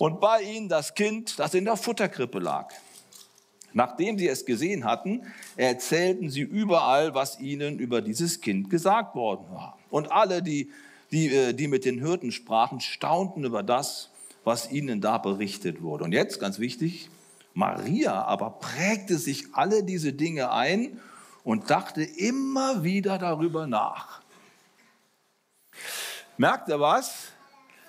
und 0.00 0.18
bei 0.18 0.40
ihnen 0.40 0.70
das 0.70 0.94
Kind, 0.94 1.38
das 1.38 1.52
in 1.52 1.66
der 1.66 1.76
Futterkrippe 1.76 2.38
lag. 2.38 2.72
Nachdem 3.72 4.18
sie 4.18 4.28
es 4.28 4.44
gesehen 4.44 4.84
hatten, 4.84 5.22
erzählten 5.56 6.30
sie 6.30 6.40
überall, 6.40 7.14
was 7.14 7.40
ihnen 7.40 7.78
über 7.78 8.02
dieses 8.02 8.40
Kind 8.40 8.70
gesagt 8.70 9.14
worden 9.14 9.46
war. 9.50 9.78
Und 9.90 10.10
alle, 10.10 10.42
die, 10.42 10.70
die, 11.12 11.34
äh, 11.34 11.52
die 11.52 11.68
mit 11.68 11.84
den 11.84 11.98
Hirten 11.98 12.32
sprachen, 12.32 12.80
staunten 12.80 13.44
über 13.44 13.62
das, 13.62 14.10
was 14.44 14.70
ihnen 14.70 15.00
da 15.00 15.18
berichtet 15.18 15.82
wurde. 15.82 16.04
Und 16.04 16.12
jetzt, 16.12 16.40
ganz 16.40 16.58
wichtig, 16.58 17.10
Maria 17.54 18.22
aber 18.24 18.50
prägte 18.50 19.18
sich 19.18 19.46
alle 19.52 19.84
diese 19.84 20.12
Dinge 20.12 20.50
ein 20.50 21.00
und 21.44 21.70
dachte 21.70 22.02
immer 22.02 22.84
wieder 22.84 23.18
darüber 23.18 23.66
nach. 23.66 24.22
Merkt 26.36 26.68
ihr 26.68 26.80
was? 26.80 27.32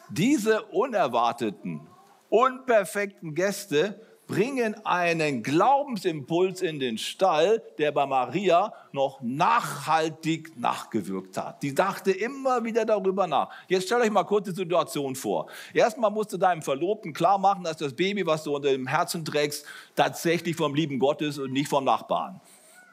Diese 0.09 0.63
unerwarteten, 0.63 1.87
unperfekten 2.29 3.33
Gäste 3.33 3.99
bringen 4.31 4.75
einen 4.85 5.43
Glaubensimpuls 5.43 6.61
in 6.61 6.79
den 6.79 6.97
Stall, 6.97 7.61
der 7.77 7.91
bei 7.91 8.05
Maria 8.05 8.73
noch 8.93 9.19
nachhaltig 9.21 10.57
nachgewirkt 10.57 11.37
hat. 11.37 11.61
Die 11.61 11.75
dachte 11.75 12.11
immer 12.11 12.63
wieder 12.63 12.85
darüber 12.85 13.27
nach. 13.27 13.49
Jetzt 13.67 13.87
stellt 13.87 14.03
euch 14.03 14.09
mal 14.09 14.23
kurz 14.23 14.45
die 14.45 14.55
Situation 14.55 15.15
vor. 15.15 15.47
Erstmal 15.73 16.11
musst 16.11 16.31
du 16.31 16.37
deinem 16.37 16.61
Verlobten 16.61 17.11
klar 17.11 17.37
machen, 17.39 17.65
dass 17.65 17.75
das 17.75 17.93
Baby, 17.93 18.25
was 18.25 18.43
du 18.43 18.55
unter 18.55 18.69
dem 18.69 18.87
Herzen 18.87 19.25
trägst, 19.25 19.65
tatsächlich 19.97 20.55
vom 20.55 20.75
lieben 20.75 20.97
Gott 20.97 21.21
ist 21.21 21.37
und 21.37 21.51
nicht 21.51 21.67
vom 21.67 21.83
Nachbarn. 21.83 22.39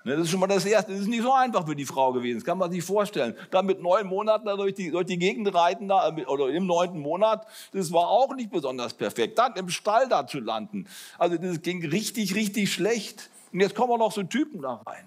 Ne, 0.08 0.16
das 0.16 0.24
ist 0.24 0.30
schon 0.30 0.40
mal 0.40 0.46
das 0.46 0.64
Erste. 0.64 0.92
Das 0.92 1.02
ist 1.02 1.08
nicht 1.08 1.22
so 1.22 1.34
einfach 1.34 1.66
für 1.66 1.76
die 1.76 1.84
Frau 1.84 2.14
gewesen. 2.14 2.38
Das 2.38 2.44
kann 2.46 2.56
man 2.56 2.72
sich 2.72 2.82
vorstellen. 2.82 3.36
Dann 3.50 3.66
mit 3.66 3.82
neun 3.82 4.06
Monaten 4.06 4.46
da 4.46 4.56
durch, 4.56 4.72
die, 4.72 4.90
durch 4.90 5.04
die 5.04 5.18
Gegend 5.18 5.54
reiten, 5.54 5.86
da, 5.86 6.10
oder 6.26 6.48
im 6.48 6.66
neunten 6.66 6.98
Monat, 7.00 7.46
das 7.74 7.92
war 7.92 8.08
auch 8.08 8.34
nicht 8.34 8.50
besonders 8.50 8.94
perfekt. 8.94 9.38
Dann 9.38 9.54
im 9.56 9.68
Stall 9.68 10.08
da 10.08 10.26
zu 10.26 10.40
landen. 10.40 10.88
Also 11.18 11.36
das 11.36 11.60
ging 11.60 11.84
richtig, 11.84 12.34
richtig 12.34 12.72
schlecht. 12.72 13.28
Und 13.52 13.60
jetzt 13.60 13.74
kommen 13.74 13.98
noch 13.98 14.12
so 14.12 14.22
Typen 14.22 14.62
da 14.62 14.80
rein. 14.86 15.04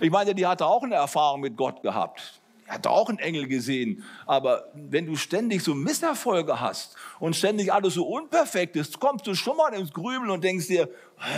Ich 0.00 0.10
meine, 0.10 0.34
die 0.34 0.44
hatte 0.44 0.66
auch 0.66 0.82
eine 0.82 0.96
Erfahrung 0.96 1.40
mit 1.40 1.56
Gott 1.56 1.80
gehabt. 1.82 2.40
Hat 2.74 2.86
auch 2.86 3.08
einen 3.08 3.18
Engel 3.18 3.46
gesehen. 3.46 4.04
Aber 4.26 4.70
wenn 4.74 5.06
du 5.06 5.16
ständig 5.16 5.62
so 5.62 5.74
Misserfolge 5.74 6.60
hast 6.60 6.96
und 7.20 7.36
ständig 7.36 7.72
alles 7.72 7.94
so 7.94 8.06
unperfekt 8.06 8.76
ist, 8.76 9.00
kommst 9.00 9.26
du 9.26 9.34
schon 9.34 9.56
mal 9.56 9.72
ins 9.72 9.92
Grübeln 9.92 10.30
und 10.30 10.42
denkst 10.42 10.66
dir, 10.66 10.88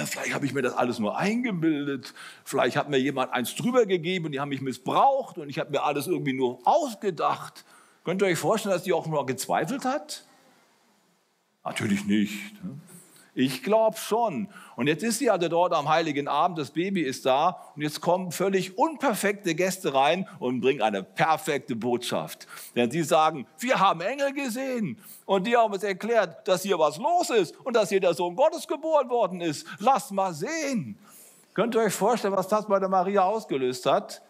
vielleicht 0.06 0.34
habe 0.34 0.46
ich 0.46 0.54
mir 0.54 0.62
das 0.62 0.74
alles 0.74 0.98
nur 0.98 1.16
eingebildet. 1.16 2.14
Vielleicht 2.44 2.76
hat 2.76 2.88
mir 2.88 2.98
jemand 2.98 3.32
eins 3.32 3.54
drüber 3.54 3.86
gegeben 3.86 4.26
und 4.26 4.32
die 4.32 4.40
haben 4.40 4.48
mich 4.48 4.62
missbraucht 4.62 5.38
und 5.38 5.48
ich 5.48 5.58
habe 5.58 5.70
mir 5.70 5.82
alles 5.82 6.06
irgendwie 6.06 6.32
nur 6.32 6.58
ausgedacht. 6.64 7.64
Könnt 8.04 8.22
ihr 8.22 8.28
euch 8.28 8.38
vorstellen, 8.38 8.74
dass 8.74 8.84
die 8.84 8.92
auch 8.92 9.06
nur 9.06 9.26
gezweifelt 9.26 9.84
hat? 9.84 10.24
Natürlich 11.64 12.06
nicht. 12.06 12.64
Ne? 12.64 12.78
Ich 13.38 13.62
glaube 13.62 13.98
schon. 13.98 14.48
Und 14.76 14.86
jetzt 14.86 15.04
ist 15.04 15.18
sie 15.18 15.28
also 15.28 15.48
dort 15.48 15.74
am 15.74 15.90
Heiligen 15.90 16.26
Abend, 16.26 16.58
das 16.58 16.70
Baby 16.70 17.02
ist 17.02 17.26
da 17.26 17.60
und 17.76 17.82
jetzt 17.82 18.00
kommen 18.00 18.32
völlig 18.32 18.78
unperfekte 18.78 19.54
Gäste 19.54 19.92
rein 19.92 20.26
und 20.38 20.62
bringen 20.62 20.80
eine 20.80 21.02
perfekte 21.02 21.76
Botschaft. 21.76 22.46
Denn 22.74 22.90
sie 22.90 23.02
sagen, 23.02 23.46
wir 23.58 23.78
haben 23.78 24.00
Engel 24.00 24.32
gesehen 24.32 24.98
und 25.26 25.46
die 25.46 25.54
haben 25.54 25.70
uns 25.70 25.82
erklärt, 25.82 26.48
dass 26.48 26.62
hier 26.62 26.78
was 26.78 26.96
los 26.96 27.28
ist 27.28 27.54
und 27.60 27.76
dass 27.76 27.90
hier 27.90 28.00
der 28.00 28.14
Sohn 28.14 28.36
Gottes 28.36 28.66
geboren 28.66 29.10
worden 29.10 29.42
ist. 29.42 29.66
Lasst 29.80 30.12
mal 30.12 30.32
sehen. 30.32 30.98
Könnt 31.52 31.74
ihr 31.74 31.82
euch 31.82 31.92
vorstellen, 31.92 32.34
was 32.34 32.48
das 32.48 32.66
bei 32.66 32.78
der 32.78 32.88
Maria 32.88 33.24
ausgelöst 33.24 33.84
hat? 33.84 34.22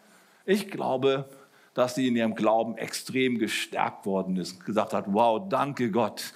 Ich 0.45 0.69
glaube, 0.69 1.29
dass 1.73 1.95
sie 1.95 2.09
in 2.09 2.17
ihrem 2.17 2.35
Glauben 2.35 2.77
extrem 2.77 3.39
gestärkt 3.39 4.05
worden 4.05 4.35
ist, 4.35 4.65
gesagt 4.65 4.91
hat, 4.91 5.05
wow, 5.07 5.47
danke 5.47 5.91
Gott. 5.91 6.33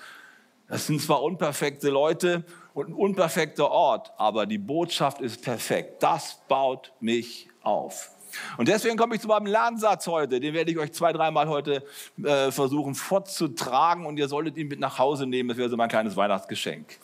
Das 0.71 0.87
sind 0.87 1.01
zwar 1.01 1.21
unperfekte 1.21 1.89
Leute 1.89 2.45
und 2.73 2.87
ein 2.87 2.93
unperfekter 2.93 3.69
Ort, 3.69 4.13
aber 4.15 4.45
die 4.45 4.57
Botschaft 4.57 5.19
ist 5.19 5.41
perfekt. 5.41 6.01
Das 6.01 6.39
baut 6.47 6.93
mich 7.01 7.49
auf. 7.61 8.11
Und 8.57 8.69
deswegen 8.69 8.95
komme 8.95 9.15
ich 9.15 9.21
zu 9.21 9.27
meinem 9.27 9.47
Lernsatz 9.47 10.07
heute. 10.07 10.39
Den 10.39 10.53
werde 10.53 10.71
ich 10.71 10.77
euch 10.77 10.93
zwei, 10.93 11.11
dreimal 11.11 11.49
heute 11.49 11.83
äh, 12.23 12.51
versuchen 12.51 12.95
fortzutragen 12.95 14.05
und 14.05 14.15
ihr 14.15 14.29
solltet 14.29 14.55
ihn 14.55 14.69
mit 14.69 14.79
nach 14.79 14.97
Hause 14.97 15.27
nehmen. 15.27 15.49
Das 15.49 15.57
wäre 15.57 15.69
so 15.69 15.75
mein 15.75 15.89
kleines 15.89 16.15
Weihnachtsgeschenk, 16.15 16.97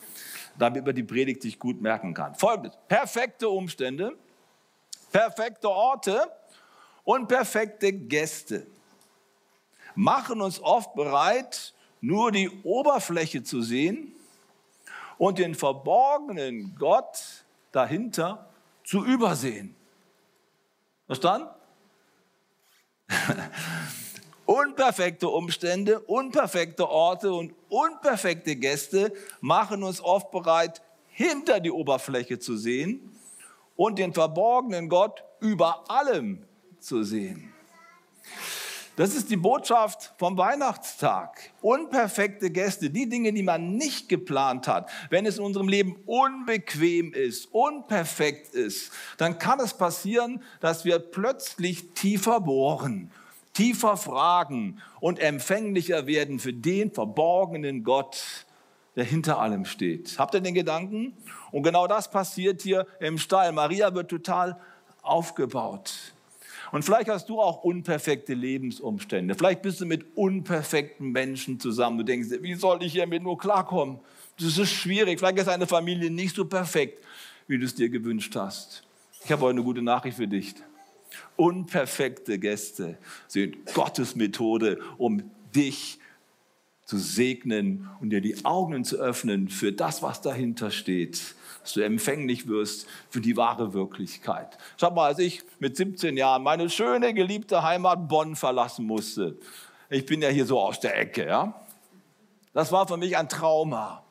damit 0.56 0.86
man 0.86 0.94
die 0.94 1.02
Predigt 1.02 1.42
sich 1.42 1.58
gut 1.58 1.82
merken 1.82 2.14
kann. 2.14 2.34
Folgendes: 2.36 2.72
Perfekte 2.88 3.50
Umstände, 3.50 4.16
perfekte 5.12 5.68
Orte 5.68 6.18
und 7.04 7.28
perfekte 7.28 7.92
Gäste 7.92 8.66
machen 9.94 10.40
uns 10.40 10.58
oft 10.62 10.94
bereit, 10.94 11.74
nur 12.00 12.32
die 12.32 12.50
Oberfläche 12.62 13.42
zu 13.42 13.62
sehen 13.62 14.12
und 15.18 15.38
den 15.38 15.54
verborgenen 15.54 16.74
Gott 16.78 17.44
dahinter 17.72 18.48
zu 18.84 19.04
übersehen. 19.04 19.74
Verstanden? 21.06 21.48
Unperfekte 24.46 25.28
Umstände, 25.28 26.00
unperfekte 26.00 26.88
Orte 26.88 27.32
und 27.32 27.52
unperfekte 27.68 28.56
Gäste 28.56 29.12
machen 29.40 29.82
uns 29.82 30.00
oft 30.00 30.30
bereit, 30.30 30.80
hinter 31.08 31.60
die 31.60 31.70
Oberfläche 31.70 32.38
zu 32.38 32.56
sehen 32.56 33.14
und 33.76 33.98
den 33.98 34.14
verborgenen 34.14 34.88
Gott 34.88 35.22
über 35.40 35.90
allem 35.90 36.44
zu 36.80 37.02
sehen. 37.02 37.52
Das 38.98 39.14
ist 39.14 39.30
die 39.30 39.36
Botschaft 39.36 40.12
vom 40.16 40.36
Weihnachtstag. 40.36 41.52
Unperfekte 41.60 42.50
Gäste, 42.50 42.90
die 42.90 43.08
Dinge, 43.08 43.32
die 43.32 43.44
man 43.44 43.76
nicht 43.76 44.08
geplant 44.08 44.66
hat. 44.66 44.90
Wenn 45.08 45.24
es 45.24 45.38
in 45.38 45.44
unserem 45.44 45.68
Leben 45.68 45.94
unbequem 46.04 47.12
ist, 47.12 47.46
unperfekt 47.52 48.56
ist, 48.56 48.90
dann 49.16 49.38
kann 49.38 49.60
es 49.60 49.74
passieren, 49.74 50.42
dass 50.58 50.84
wir 50.84 50.98
plötzlich 50.98 51.90
tiefer 51.90 52.40
bohren, 52.40 53.12
tiefer 53.52 53.96
fragen 53.96 54.82
und 54.98 55.20
empfänglicher 55.20 56.08
werden 56.08 56.40
für 56.40 56.52
den 56.52 56.90
verborgenen 56.90 57.84
Gott, 57.84 58.46
der 58.96 59.04
hinter 59.04 59.38
allem 59.38 59.64
steht. 59.64 60.18
Habt 60.18 60.34
ihr 60.34 60.40
den 60.40 60.54
Gedanken? 60.54 61.16
Und 61.52 61.62
genau 61.62 61.86
das 61.86 62.10
passiert 62.10 62.62
hier 62.62 62.84
im 62.98 63.16
Stall. 63.16 63.52
Maria 63.52 63.94
wird 63.94 64.10
total 64.10 64.58
aufgebaut. 65.02 66.14
Und 66.72 66.84
vielleicht 66.84 67.08
hast 67.08 67.28
du 67.28 67.40
auch 67.40 67.64
unperfekte 67.64 68.34
Lebensumstände. 68.34 69.34
Vielleicht 69.34 69.62
bist 69.62 69.80
du 69.80 69.86
mit 69.86 70.16
unperfekten 70.16 71.10
Menschen 71.10 71.60
zusammen. 71.60 71.98
Du 71.98 72.04
denkst, 72.04 72.28
wie 72.40 72.54
soll 72.54 72.82
ich 72.82 72.92
hiermit 72.92 73.22
nur 73.22 73.38
klarkommen? 73.38 73.98
Das 74.38 74.58
ist 74.58 74.70
schwierig. 74.70 75.18
Vielleicht 75.18 75.38
ist 75.38 75.48
eine 75.48 75.66
Familie 75.66 76.10
nicht 76.10 76.36
so 76.36 76.44
perfekt, 76.44 77.02
wie 77.46 77.58
du 77.58 77.64
es 77.64 77.74
dir 77.74 77.88
gewünscht 77.88 78.34
hast. 78.36 78.84
Ich 79.24 79.32
habe 79.32 79.42
heute 79.42 79.56
eine 79.56 79.64
gute 79.64 79.82
Nachricht 79.82 80.16
für 80.16 80.28
dich. 80.28 80.54
Unperfekte 81.36 82.38
Gäste 82.38 82.98
sind 83.26 83.66
Gottes 83.74 84.14
Methode, 84.14 84.78
um 84.98 85.30
dich 85.54 85.98
zu 86.84 86.98
segnen 86.98 87.88
und 88.00 88.10
dir 88.10 88.20
die 88.20 88.44
Augen 88.44 88.84
zu 88.84 88.96
öffnen 88.96 89.48
für 89.48 89.72
das, 89.72 90.02
was 90.02 90.20
dahinter 90.20 90.70
steht 90.70 91.34
dass 91.68 91.74
du 91.74 91.84
empfänglich 91.84 92.48
wirst 92.48 92.86
für 93.10 93.20
die 93.20 93.36
wahre 93.36 93.74
Wirklichkeit. 93.74 94.56
Schau 94.78 94.90
mal, 94.90 95.08
als 95.08 95.18
ich 95.18 95.42
mit 95.58 95.76
17 95.76 96.16
Jahren 96.16 96.42
meine 96.42 96.70
schöne, 96.70 97.12
geliebte 97.12 97.62
Heimat 97.62 98.08
Bonn 98.08 98.36
verlassen 98.36 98.86
musste, 98.86 99.36
ich 99.90 100.06
bin 100.06 100.22
ja 100.22 100.30
hier 100.30 100.46
so 100.46 100.58
aus 100.58 100.80
der 100.80 100.98
Ecke, 100.98 101.26
ja, 101.26 101.60
das 102.54 102.72
war 102.72 102.88
für 102.88 102.96
mich 102.96 103.18
ein 103.18 103.28
Trauma, 103.28 104.02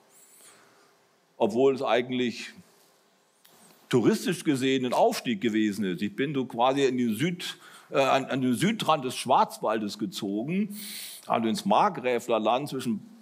obwohl 1.38 1.74
es 1.74 1.82
eigentlich 1.82 2.54
touristisch 3.90 4.44
gesehen 4.44 4.86
ein 4.86 4.94
Aufstieg 4.94 5.42
gewesen 5.42 5.84
ist. 5.84 6.04
Ich 6.04 6.16
bin 6.16 6.36
so 6.36 6.46
quasi 6.46 6.84
in 6.84 6.98
den 7.00 7.16
Süd, 7.16 7.58
äh, 7.90 7.98
an, 7.98 8.26
an, 8.26 8.42
den 8.44 8.54
Südrand 8.54 9.04
des 9.04 9.16
Schwarzwaldes 9.16 9.98
gezogen, 9.98 10.78
also 11.26 11.48
ins 11.48 11.66
Markgräflerland 11.66 12.70
zwischen 12.70 13.17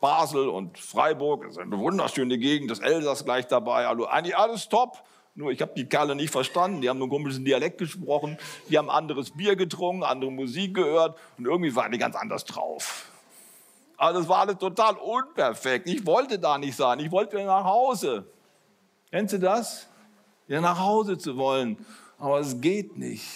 Basel 0.00 0.48
und 0.48 0.78
Freiburg, 0.78 1.42
das 1.42 1.52
ist 1.52 1.58
eine 1.58 1.78
wunderschöne 1.78 2.38
Gegend, 2.38 2.70
das 2.70 2.78
Elsass 2.78 3.24
gleich 3.24 3.46
dabei, 3.46 3.86
also 3.86 4.06
eigentlich 4.06 4.36
alles 4.36 4.68
top. 4.68 5.02
Nur 5.34 5.52
ich 5.52 5.62
habe 5.62 5.72
die 5.76 5.88
Kerle 5.88 6.16
nicht 6.16 6.30
verstanden, 6.30 6.80
die 6.80 6.88
haben 6.88 7.00
einen 7.00 7.10
komischen 7.10 7.44
Dialekt 7.44 7.78
gesprochen, 7.78 8.38
die 8.68 8.76
haben 8.76 8.90
anderes 8.90 9.30
Bier 9.30 9.54
getrunken, 9.54 10.02
andere 10.02 10.32
Musik 10.32 10.74
gehört 10.74 11.16
und 11.36 11.46
irgendwie 11.46 11.74
waren 11.76 11.92
die 11.92 11.98
ganz 11.98 12.16
anders 12.16 12.44
drauf. 12.44 13.06
Also 13.96 14.20
es 14.20 14.28
war 14.28 14.40
alles 14.40 14.58
total 14.58 14.96
unperfekt. 14.96 15.88
Ich 15.88 16.06
wollte 16.06 16.38
da 16.38 16.58
nicht 16.58 16.76
sein, 16.76 17.00
ich 17.00 17.10
wollte 17.10 17.42
nach 17.44 17.64
Hause. 17.64 18.26
Kennst 19.10 19.34
du 19.34 19.38
das? 19.38 19.88
Wieder 20.46 20.60
nach 20.60 20.78
Hause 20.78 21.18
zu 21.18 21.36
wollen, 21.36 21.84
aber 22.18 22.40
es 22.40 22.60
geht 22.60 22.96
nicht. 22.96 23.26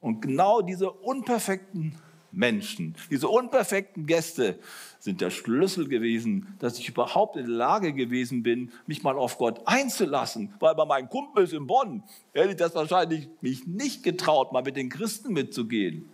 Und 0.00 0.20
genau 0.20 0.60
diese 0.60 0.90
unperfekten 0.90 2.00
Menschen, 2.30 2.96
diese 3.10 3.28
unperfekten 3.28 4.06
Gäste 4.06 4.58
sind 5.06 5.20
der 5.20 5.30
Schlüssel 5.30 5.88
gewesen, 5.88 6.56
dass 6.58 6.80
ich 6.80 6.88
überhaupt 6.88 7.36
in 7.36 7.46
der 7.46 7.54
Lage 7.54 7.92
gewesen 7.92 8.42
bin, 8.42 8.72
mich 8.88 9.04
mal 9.04 9.16
auf 9.16 9.38
Gott 9.38 9.60
einzulassen. 9.64 10.52
Weil 10.58 10.74
bei 10.74 10.84
meinen 10.84 11.08
Kumpels 11.08 11.52
in 11.52 11.68
Bonn 11.68 12.02
hätte 12.32 12.50
ich 12.50 12.56
das 12.56 12.74
wahrscheinlich 12.74 13.28
mich 13.40 13.68
nicht 13.68 14.02
getraut, 14.02 14.52
mal 14.52 14.64
mit 14.64 14.76
den 14.76 14.88
Christen 14.88 15.32
mitzugehen. 15.32 16.10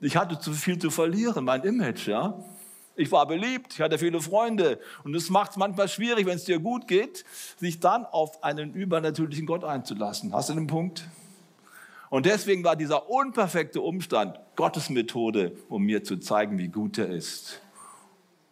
Ich 0.00 0.16
hatte 0.16 0.38
zu 0.38 0.52
viel 0.52 0.78
zu 0.78 0.90
verlieren, 0.90 1.44
mein 1.44 1.64
Image, 1.64 2.06
ja. 2.06 2.38
Ich 2.94 3.10
war 3.10 3.26
beliebt, 3.26 3.72
ich 3.74 3.80
hatte 3.80 3.98
viele 3.98 4.20
Freunde. 4.20 4.78
Und 5.02 5.16
es 5.16 5.28
macht 5.28 5.50
es 5.50 5.56
manchmal 5.56 5.88
schwierig, 5.88 6.24
wenn 6.24 6.36
es 6.36 6.44
dir 6.44 6.60
gut 6.60 6.86
geht, 6.86 7.24
sich 7.56 7.80
dann 7.80 8.06
auf 8.06 8.44
einen 8.44 8.74
übernatürlichen 8.74 9.44
Gott 9.44 9.64
einzulassen. 9.64 10.32
Hast 10.32 10.50
du 10.50 10.54
den 10.54 10.68
Punkt? 10.68 11.08
Und 12.10 12.26
deswegen 12.26 12.62
war 12.62 12.76
dieser 12.76 13.10
unperfekte 13.10 13.80
Umstand 13.80 14.38
Gottes 14.54 14.88
Methode, 14.88 15.56
um 15.68 15.82
mir 15.82 16.04
zu 16.04 16.18
zeigen, 16.18 16.58
wie 16.58 16.68
gut 16.68 16.96
er 16.98 17.08
ist. 17.08 17.60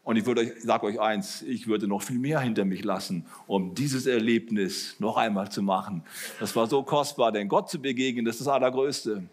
Und 0.04 0.16
ich, 0.16 0.24
sage 0.62 0.86
euch 0.86 1.00
eins, 1.00 1.42
ich 1.42 1.68
würde 1.68 1.86
noch 1.86 2.02
viel 2.02 2.18
mehr 2.18 2.40
hinter 2.40 2.64
mich 2.64 2.82
lassen, 2.82 3.26
um 3.46 3.74
dieses 3.74 4.06
Erlebnis 4.06 4.96
noch 4.98 5.16
einmal 5.16 5.50
zu 5.50 5.62
machen. 5.62 6.02
Das 6.40 6.56
war 6.56 6.66
so 6.66 6.82
kostbar, 6.82 7.30
denn 7.30 7.48
Gott 7.48 7.70
zu 7.70 7.80
begegnen, 7.80 8.24
das 8.24 8.36
ist 8.36 8.46
das 8.46 8.52
Allergrößte. 8.52 9.28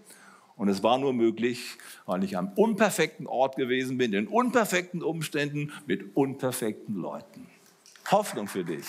Und 0.56 0.68
es 0.68 0.84
war 0.84 0.98
nur 0.98 1.14
möglich, 1.14 1.78
weil 2.06 2.24
ich 2.24 2.38
am 2.38 2.52
unperfekten 2.56 3.26
Ort 3.26 3.56
gewesen 3.56 3.98
bin, 3.98 4.14
in 4.14 4.28
unperfekten 4.28 5.02
Umständen, 5.02 5.72
mit 5.88 6.16
unperfekten 6.16 6.96
Leuten. 6.96 7.48
Hoffnung 8.12 8.48
für 8.48 8.64
dich. 8.64 8.86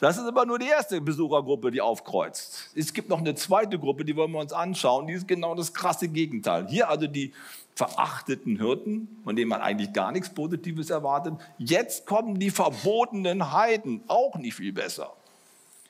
Das 0.00 0.16
ist 0.16 0.24
aber 0.24 0.46
nur 0.46 0.58
die 0.58 0.66
erste 0.66 0.98
Besuchergruppe, 0.98 1.70
die 1.70 1.82
aufkreuzt. 1.82 2.70
Es 2.74 2.94
gibt 2.94 3.10
noch 3.10 3.18
eine 3.18 3.34
zweite 3.34 3.78
Gruppe, 3.78 4.02
die 4.02 4.16
wollen 4.16 4.32
wir 4.32 4.40
uns 4.40 4.52
anschauen. 4.52 5.06
Die 5.06 5.12
ist 5.12 5.28
genau 5.28 5.54
das 5.54 5.74
krasse 5.74 6.08
Gegenteil. 6.08 6.66
Hier 6.68 6.88
also 6.88 7.06
die 7.06 7.34
verachteten 7.74 8.58
Hirten, 8.58 9.20
von 9.24 9.36
denen 9.36 9.50
man 9.50 9.60
eigentlich 9.60 9.92
gar 9.92 10.10
nichts 10.10 10.30
Positives 10.30 10.88
erwartet. 10.88 11.34
Jetzt 11.58 12.06
kommen 12.06 12.38
die 12.38 12.50
verbotenen 12.50 13.52
Heiden, 13.52 14.02
auch 14.08 14.36
nicht 14.36 14.54
viel 14.54 14.72
besser. 14.72 15.12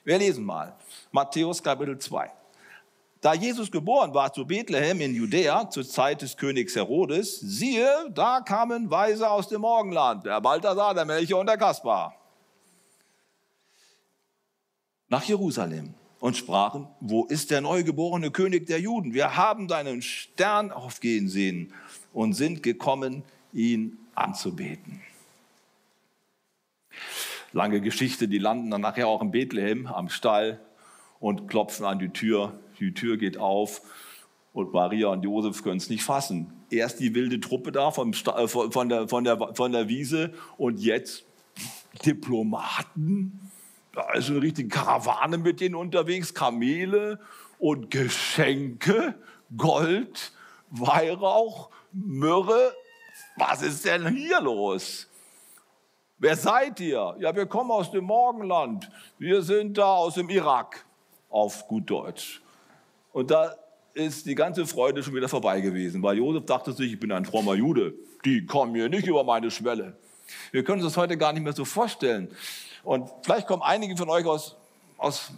Wir 0.03 0.17
lesen 0.17 0.43
mal 0.43 0.73
Matthäus 1.13 1.63
Kapitel 1.63 1.97
2. 1.97 2.29
Da 3.21 3.33
Jesus 3.33 3.71
geboren 3.71 4.13
war 4.13 4.33
zu 4.33 4.45
Bethlehem 4.45 4.99
in 4.99 5.15
Judäa 5.15 5.69
zur 5.69 5.87
Zeit 5.87 6.21
des 6.21 6.35
Königs 6.35 6.75
Herodes, 6.75 7.39
siehe, 7.39 7.87
da 8.09 8.41
kamen 8.41 8.89
Weise 8.89 9.29
aus 9.29 9.47
dem 9.47 9.61
Morgenland, 9.61 10.25
der 10.25 10.41
Balthasar, 10.41 10.95
der 10.95 11.05
Melchior 11.05 11.39
und 11.39 11.45
der 11.45 11.57
Kaspar, 11.57 12.15
nach 15.11 15.23
Jerusalem 15.25 15.93
und 16.19 16.35
sprachen, 16.35 16.87
wo 16.99 17.25
ist 17.25 17.51
der 17.51 17.61
neugeborene 17.61 18.31
König 18.31 18.65
der 18.65 18.79
Juden? 18.79 19.13
Wir 19.13 19.37
haben 19.37 19.67
deinen 19.67 20.01
Stern 20.01 20.71
aufgehen 20.71 21.29
sehen 21.29 21.71
und 22.13 22.33
sind 22.33 22.63
gekommen, 22.63 23.21
ihn 23.53 23.99
anzubeten. 24.15 25.01
Lange 27.53 27.81
Geschichte, 27.81 28.27
die 28.27 28.39
landen 28.39 28.71
dann 28.71 28.81
nachher 28.81 29.07
auch 29.07 29.21
in 29.21 29.29
Bethlehem 29.29 29.85
am 29.85 30.09
Stall 30.09 30.59
und 31.19 31.47
klopfen 31.47 31.85
an 31.85 31.99
die 31.99 32.09
Tür 32.09 32.59
die 32.81 32.93
Tür 32.93 33.17
geht 33.17 33.37
auf 33.37 33.81
und 34.53 34.73
Maria 34.73 35.07
und 35.07 35.23
Josef 35.23 35.63
können 35.63 35.77
es 35.77 35.89
nicht 35.89 36.03
fassen. 36.03 36.51
Erst 36.69 36.99
die 36.99 37.13
wilde 37.13 37.39
Truppe 37.39 37.71
da 37.71 37.91
vom, 37.91 38.11
äh, 38.11 38.47
von, 38.47 38.89
der, 38.89 39.07
von, 39.07 39.23
der, 39.23 39.53
von 39.53 39.71
der 39.71 39.87
Wiese 39.87 40.33
und 40.57 40.79
jetzt 40.79 41.23
Diplomaten. 42.05 43.51
Da 43.93 44.13
ist 44.13 44.29
eine 44.29 44.41
richtige 44.41 44.69
Karawane 44.69 45.37
mit 45.37 45.59
denen 45.59 45.75
unterwegs, 45.75 46.33
Kamele 46.33 47.19
und 47.59 47.91
Geschenke, 47.91 49.15
Gold, 49.55 50.31
Weihrauch, 50.69 51.69
Myrrhe. 51.91 52.73
Was 53.35 53.61
ist 53.61 53.85
denn 53.85 54.07
hier 54.07 54.41
los? 54.41 55.07
Wer 56.17 56.37
seid 56.37 56.79
ihr? 56.79 57.15
Ja, 57.19 57.35
wir 57.35 57.47
kommen 57.47 57.71
aus 57.71 57.91
dem 57.91 58.05
Morgenland. 58.05 58.89
Wir 59.17 59.41
sind 59.41 59.77
da 59.77 59.95
aus 59.95 60.13
dem 60.13 60.29
Irak, 60.29 60.85
auf 61.29 61.67
gut 61.67 61.89
Deutsch. 61.89 62.41
Und 63.11 63.31
da 63.31 63.55
ist 63.93 64.25
die 64.25 64.35
ganze 64.35 64.65
Freude 64.65 65.03
schon 65.03 65.15
wieder 65.15 65.27
vorbei 65.27 65.59
gewesen, 65.59 66.01
weil 66.01 66.17
Josef 66.17 66.45
dachte 66.45 66.71
sich, 66.71 66.93
ich 66.93 66.99
bin 66.99 67.11
ein 67.11 67.25
frommer 67.25 67.55
Jude, 67.55 67.93
die 68.23 68.45
kommen 68.45 68.75
hier 68.75 68.87
nicht 68.87 69.07
über 69.07 69.23
meine 69.23 69.51
Schwelle. 69.51 69.97
Wir 70.51 70.63
können 70.63 70.81
uns 70.81 70.93
das 70.93 70.97
heute 70.97 71.17
gar 71.17 71.33
nicht 71.33 71.43
mehr 71.43 71.53
so 71.53 71.65
vorstellen. 71.65 72.29
Und 72.83 73.09
vielleicht 73.23 73.47
kommen 73.47 73.61
einige 73.61 73.95
von 73.95 74.09
euch 74.09 74.25
aus, 74.25 74.55
aus 74.97 75.31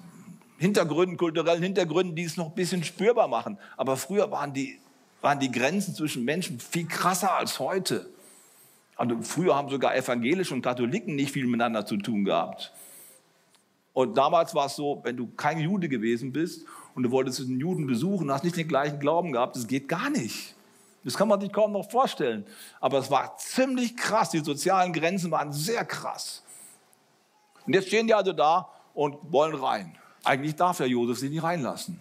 Hintergründen, 0.57 1.17
kulturellen 1.17 1.63
Hintergründen, 1.63 2.15
die 2.15 2.23
es 2.23 2.37
noch 2.37 2.47
ein 2.47 2.55
bisschen 2.55 2.83
spürbar 2.83 3.27
machen. 3.27 3.57
Aber 3.75 3.97
früher 3.97 4.31
waren 4.31 4.53
die, 4.53 4.79
waren 5.21 5.39
die 5.39 5.51
Grenzen 5.51 5.93
zwischen 5.93 6.23
Menschen 6.23 6.59
viel 6.59 6.87
krasser 6.87 7.33
als 7.33 7.59
heute. 7.59 8.09
Also 8.95 9.21
früher 9.21 9.55
haben 9.55 9.69
sogar 9.69 9.95
Evangelische 9.95 10.53
und 10.53 10.61
Katholiken 10.61 11.15
nicht 11.15 11.31
viel 11.31 11.45
miteinander 11.45 11.85
zu 11.85 11.97
tun 11.97 12.23
gehabt. 12.23 12.71
Und 13.93 14.17
damals 14.17 14.55
war 14.55 14.67
es 14.67 14.75
so, 14.75 15.01
wenn 15.03 15.17
du 15.17 15.27
kein 15.35 15.59
Jude 15.59 15.87
gewesen 15.87 16.31
bist 16.31 16.65
und 16.95 17.03
du 17.03 17.11
wolltest 17.11 17.41
einen 17.41 17.59
Juden 17.59 17.85
besuchen, 17.85 18.31
hast 18.31 18.43
nicht 18.43 18.57
den 18.57 18.67
gleichen 18.67 18.99
Glauben 18.99 19.31
gehabt, 19.31 19.55
das 19.55 19.67
geht 19.67 19.87
gar 19.87 20.09
nicht. 20.09 20.55
Das 21.03 21.15
kann 21.15 21.27
man 21.27 21.41
sich 21.41 21.51
kaum 21.51 21.73
noch 21.73 21.89
vorstellen. 21.89 22.45
Aber 22.79 22.97
es 22.99 23.11
war 23.11 23.37
ziemlich 23.37 23.97
krass, 23.97 24.29
die 24.29 24.39
sozialen 24.39 24.93
Grenzen 24.93 25.29
waren 25.31 25.51
sehr 25.51 25.83
krass. 25.85 26.43
Und 27.65 27.73
jetzt 27.73 27.87
stehen 27.87 28.07
die 28.07 28.13
also 28.13 28.33
da 28.33 28.69
und 28.93 29.17
wollen 29.31 29.55
rein. 29.55 29.97
Eigentlich 30.23 30.55
darf 30.55 30.77
der 30.77 30.87
Josef 30.87 31.19
sie 31.19 31.29
nicht 31.29 31.43
reinlassen. 31.43 31.99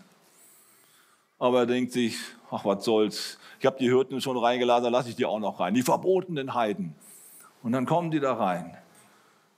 Aber 1.38 1.60
er 1.60 1.66
denkt 1.66 1.92
sich, 1.92 2.16
ach 2.50 2.64
was 2.64 2.84
soll's, 2.84 3.38
ich 3.58 3.66
habe 3.66 3.78
die 3.78 3.88
Hirten 3.88 4.20
schon 4.20 4.36
reingelassen, 4.36 4.84
dann 4.84 4.92
lasse 4.92 5.08
ich 5.08 5.16
die 5.16 5.24
auch 5.24 5.40
noch 5.40 5.60
rein. 5.60 5.74
Die 5.74 5.82
verbotenen 5.82 6.54
Heiden. 6.54 6.94
Und 7.62 7.72
dann 7.72 7.86
kommen 7.86 8.10
die 8.10 8.20
da 8.20 8.34
rein. 8.34 8.76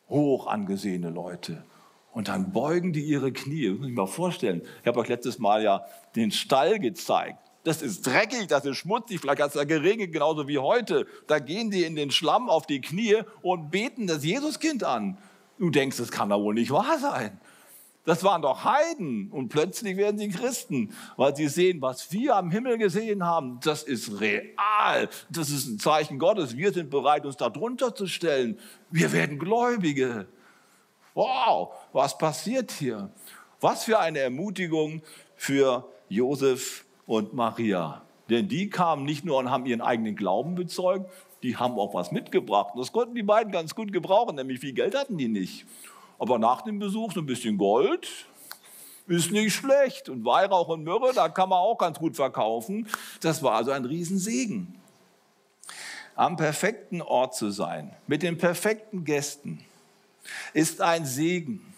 Hoch 0.09 0.47
angesehene 0.47 1.11
Leute 1.11 1.65
und 2.15 2.29
dann 2.29 2.53
beugen 2.53 2.93
die 2.93 3.03
ihre 3.03 3.33
Knie. 3.33 3.69
Das 3.69 3.79
muss 3.79 3.89
ich 3.89 3.95
mal 3.95 4.07
vorstellen. 4.07 4.63
Ich 4.81 4.87
habe 4.87 5.01
euch 5.01 5.09
letztes 5.09 5.39
Mal 5.39 5.63
ja 5.63 5.85
den 6.17 6.31
Stall 6.31 6.79
gezeigt. 6.79 7.39
Das 7.65 7.83
ist 7.83 8.07
dreckig, 8.07 8.47
das 8.47 8.65
ist 8.67 8.77
schmutzig, 8.77 9.21
vielleicht 9.21 9.41
hat 9.41 9.49
es 9.49 9.55
da 9.55 9.65
geregnet, 9.65 10.13
genauso 10.13 10.47
wie 10.47 10.59
heute. 10.59 11.07
Da 11.27 11.39
gehen 11.39 11.71
die 11.71 11.83
in 11.85 11.97
den 11.97 12.11
Schlamm 12.11 12.51
auf 12.51 12.67
die 12.67 12.81
Knie 12.81 13.23
und 13.43 13.71
beten 13.71 14.07
das 14.07 14.23
Jesuskind 14.23 14.85
an. 14.85 15.19
Du 15.59 15.71
denkst, 15.71 15.97
das 15.97 16.11
kann 16.11 16.31
doch 16.31 16.41
wohl 16.41 16.55
nicht 16.55 16.71
wahr 16.71 16.99
sein. 16.99 17.41
Das 18.05 18.23
waren 18.23 18.43
doch 18.43 18.65
Heiden 18.65 19.31
und 19.31 19.49
plötzlich 19.49 19.97
werden 19.97 20.19
sie 20.19 20.29
Christen, 20.29 20.95
weil 21.17 21.35
sie 21.35 21.49
sehen, 21.49 21.81
was 21.81 22.13
wir 22.13 22.37
am 22.37 22.51
Himmel 22.51 22.77
gesehen 22.77 23.25
haben, 23.25 23.61
das 23.63 23.83
ist 23.83 24.21
real, 24.21 25.09
das 25.31 25.49
ist 25.49 25.67
ein 25.67 25.79
Zeichen 25.79 26.19
Gottes. 26.19 26.55
Wir 26.55 26.73
sind 26.73 26.91
bereit, 26.91 27.25
uns 27.25 27.39
darunter 27.39 27.95
zu 27.95 28.07
stellen. 28.07 28.59
Wir 28.91 29.13
werden 29.13 29.39
Gläubige. 29.39 30.27
Wow, 31.15 31.73
was 31.93 32.19
passiert 32.19 32.73
hier? 32.73 33.11
Was 33.61 33.85
für 33.85 33.99
eine 33.99 34.19
Ermutigung 34.19 35.01
für 35.35 35.89
Josef 36.11 36.85
und 37.07 37.33
Maria. 37.33 38.03
Denn 38.29 38.49
die 38.49 38.69
kamen 38.69 39.05
nicht 39.05 39.25
nur 39.25 39.39
und 39.39 39.51
haben 39.51 39.65
ihren 39.65 39.81
eigenen 39.81 40.17
Glauben 40.17 40.55
bezeugt, 40.55 41.11
die 41.45 41.59
haben 41.59 41.79
auch 41.79 41.93
was 41.93 42.11
mitgebracht. 42.11 42.75
Und 42.75 42.81
das 42.81 42.91
konnten 42.91 43.15
die 43.15 43.23
beiden 43.23 43.53
ganz 43.53 43.75
gut 43.75 43.93
gebrauchen, 43.93 44.35
nämlich 44.35 44.61
viel 44.61 44.73
Geld 44.73 44.97
hatten 44.97 45.19
die 45.19 45.29
nicht. 45.29 45.67
Aber 46.19 46.39
nach 46.39 46.63
dem 46.63 46.79
Besuch 46.79 47.13
so 47.13 47.21
ein 47.21 47.27
bisschen 47.27 47.59
Gold 47.59 48.09
ist 49.07 49.31
nicht 49.31 49.55
schlecht. 49.55 50.09
Und 50.09 50.25
Weihrauch 50.25 50.69
und 50.69 50.85
Myrrhe, 50.85 51.13
da 51.15 51.29
kann 51.29 51.51
man 51.51 51.59
auch 51.59 51.77
ganz 51.77 51.99
gut 51.99 52.17
verkaufen. 52.17 52.89
Das 53.21 53.43
war 53.43 53.57
also 53.57 53.73
ein 53.73 53.85
Riesensegen. 53.85 54.75
Am 56.17 56.37
perfekten 56.37 57.03
Ort 57.03 57.35
zu 57.35 57.51
sein, 57.51 57.95
mit 58.07 58.23
den 58.23 58.39
perfekten 58.39 59.05
Gästen, 59.05 59.63
ist 60.55 60.81
ein 60.81 61.05
Segen. 61.05 61.75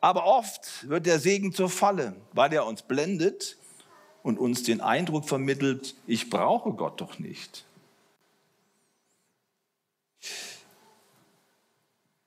Aber 0.00 0.26
oft 0.26 0.88
wird 0.88 1.06
der 1.06 1.20
Segen 1.20 1.52
zur 1.52 1.68
Falle, 1.68 2.16
weil 2.32 2.52
er 2.52 2.66
uns 2.66 2.82
blendet 2.82 3.57
und 4.28 4.38
uns 4.38 4.62
den 4.62 4.82
Eindruck 4.82 5.26
vermittelt, 5.26 5.94
ich 6.06 6.28
brauche 6.28 6.72
Gott 6.72 7.00
doch 7.00 7.18
nicht. 7.18 7.64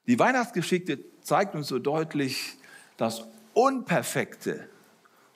Die 0.08 0.18
Weihnachtsgeschichte 0.18 0.98
zeigt 1.22 1.54
uns 1.54 1.68
so 1.68 1.78
deutlich, 1.78 2.56
dass 2.98 3.24
unperfekte 3.54 4.68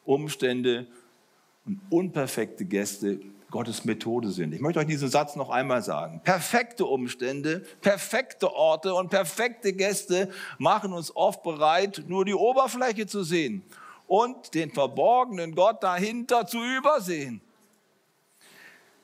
Umstände 0.05 0.87
und 1.67 1.79
unperfekte 1.91 2.65
Gäste 2.65 3.19
Gottes 3.51 3.85
Methode 3.85 4.31
sind. 4.31 4.51
Ich 4.51 4.59
möchte 4.59 4.79
euch 4.79 4.87
diesen 4.87 5.09
Satz 5.09 5.35
noch 5.35 5.51
einmal 5.51 5.83
sagen. 5.83 6.19
Perfekte 6.23 6.85
Umstände, 6.85 7.63
perfekte 7.81 8.51
Orte 8.51 8.95
und 8.95 9.11
perfekte 9.11 9.71
Gäste 9.71 10.31
machen 10.57 10.93
uns 10.93 11.15
oft 11.15 11.43
bereit, 11.43 12.05
nur 12.07 12.25
die 12.25 12.33
Oberfläche 12.33 13.05
zu 13.05 13.23
sehen 13.23 13.61
und 14.07 14.53
den 14.53 14.71
verborgenen 14.71 15.55
Gott 15.55 15.83
dahinter 15.83 16.45
zu 16.45 16.63
übersehen. 16.63 17.41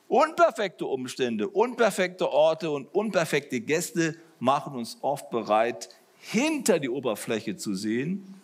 Unperfekte 0.07 0.85
Umstände, 0.85 1.47
unperfekte 1.47 2.29
Orte 2.29 2.69
und 2.69 2.93
unperfekte 2.93 3.61
Gäste 3.61 4.17
machen 4.39 4.75
uns 4.75 4.97
oft 5.01 5.29
bereit, 5.29 5.89
hinter 6.19 6.79
die 6.79 6.89
Oberfläche 6.89 7.55
zu 7.55 7.73
sehen 7.75 8.35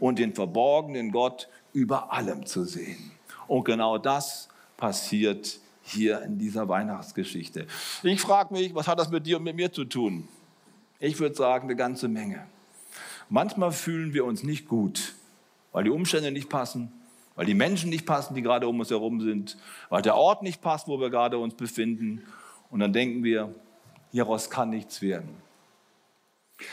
und 0.00 0.18
den 0.18 0.34
verborgenen 0.34 1.10
Gott 1.12 1.48
über 1.72 2.12
allem 2.12 2.46
zu 2.46 2.64
sehen. 2.64 3.12
Und 3.48 3.64
genau 3.64 3.98
das 3.98 4.48
passiert 4.76 5.60
hier 5.82 6.22
in 6.22 6.38
dieser 6.38 6.68
Weihnachtsgeschichte. 6.68 7.66
Ich 8.02 8.20
frage 8.20 8.54
mich, 8.54 8.74
was 8.74 8.86
hat 8.86 8.98
das 8.98 9.10
mit 9.10 9.26
dir 9.26 9.38
und 9.38 9.44
mit 9.44 9.56
mir 9.56 9.72
zu 9.72 9.84
tun? 9.84 10.28
Ich 10.98 11.18
würde 11.18 11.34
sagen, 11.34 11.68
eine 11.68 11.76
ganze 11.76 12.08
Menge. 12.08 12.46
Manchmal 13.28 13.72
fühlen 13.72 14.14
wir 14.14 14.24
uns 14.24 14.42
nicht 14.42 14.68
gut, 14.68 15.14
weil 15.74 15.84
die 15.84 15.90
Umstände 15.90 16.30
nicht 16.30 16.48
passen, 16.48 16.90
weil 17.34 17.46
die 17.46 17.54
Menschen 17.54 17.90
nicht 17.90 18.06
passen, 18.06 18.34
die 18.34 18.42
gerade 18.42 18.68
um 18.68 18.78
uns 18.78 18.90
herum 18.90 19.20
sind, 19.20 19.58
weil 19.90 20.02
der 20.02 20.16
Ort 20.16 20.42
nicht 20.42 20.62
passt, 20.62 20.86
wo 20.88 21.00
wir 21.00 21.10
gerade 21.10 21.36
uns 21.36 21.54
befinden. 21.54 22.22
Und 22.70 22.78
dann 22.80 22.92
denken 22.92 23.24
wir, 23.24 23.52
hieraus 24.12 24.48
kann 24.48 24.70
nichts 24.70 25.02
werden. 25.02 25.36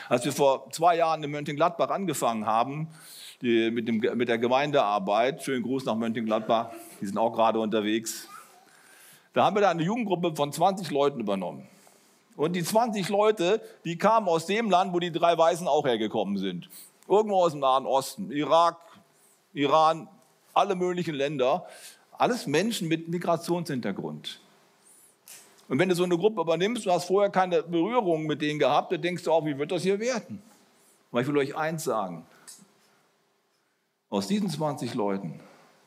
Als 0.07 0.23
wir 0.23 0.31
vor 0.31 0.69
zwei 0.71 0.97
Jahren 0.97 1.23
in 1.23 1.31
Mönchengladbach 1.31 1.89
angefangen 1.89 2.45
haben, 2.45 2.89
die, 3.41 3.71
mit, 3.71 3.87
dem, 3.87 3.97
mit 3.97 4.29
der 4.29 4.37
Gemeindearbeit. 4.37 5.41
Schönen 5.41 5.63
Gruß 5.63 5.85
nach 5.85 5.95
Mönchengladbach, 5.95 6.69
die 7.01 7.07
sind 7.07 7.17
auch 7.17 7.31
gerade 7.31 7.59
unterwegs. 7.59 8.27
Da 9.33 9.45
haben 9.45 9.55
wir 9.55 9.61
da 9.61 9.71
eine 9.71 9.81
Jugendgruppe 9.81 10.35
von 10.35 10.53
20 10.53 10.91
Leuten 10.91 11.19
übernommen. 11.19 11.67
Und 12.35 12.53
die 12.55 12.63
20 12.63 13.09
Leute, 13.09 13.61
die 13.83 13.97
kamen 13.97 14.27
aus 14.27 14.45
dem 14.45 14.69
Land, 14.69 14.93
wo 14.93 14.99
die 14.99 15.11
drei 15.11 15.35
Weißen 15.35 15.67
auch 15.67 15.85
hergekommen 15.85 16.37
sind. 16.37 16.69
Irgendwo 17.07 17.37
aus 17.37 17.51
dem 17.53 17.61
Nahen 17.61 17.87
Osten, 17.87 18.31
Irak, 18.31 18.77
Iran, 19.53 20.07
alle 20.53 20.75
möglichen 20.75 21.15
Länder. 21.15 21.65
Alles 22.11 22.47
Menschen 22.47 22.87
mit 22.87 23.07
Migrationshintergrund. 23.07 24.39
Und 25.67 25.79
wenn 25.79 25.89
du 25.89 25.95
so 25.95 26.03
eine 26.03 26.17
Gruppe 26.17 26.41
übernimmst, 26.41 26.85
du 26.85 26.91
hast 26.91 27.05
vorher 27.05 27.31
keine 27.31 27.63
Berührung 27.63 28.25
mit 28.25 28.41
denen 28.41 28.59
gehabt, 28.59 28.91
dann 28.91 29.01
denkst 29.01 29.23
du 29.23 29.31
auch, 29.31 29.45
wie 29.45 29.57
wird 29.57 29.71
das 29.71 29.83
hier 29.83 29.99
werden? 29.99 30.41
Aber 31.11 31.21
ich 31.21 31.27
will 31.27 31.37
euch 31.37 31.55
eins 31.55 31.83
sagen, 31.83 32.25
Aus 34.09 34.27
diesen 34.27 34.49
20 34.49 34.93
Leuten 34.93 35.39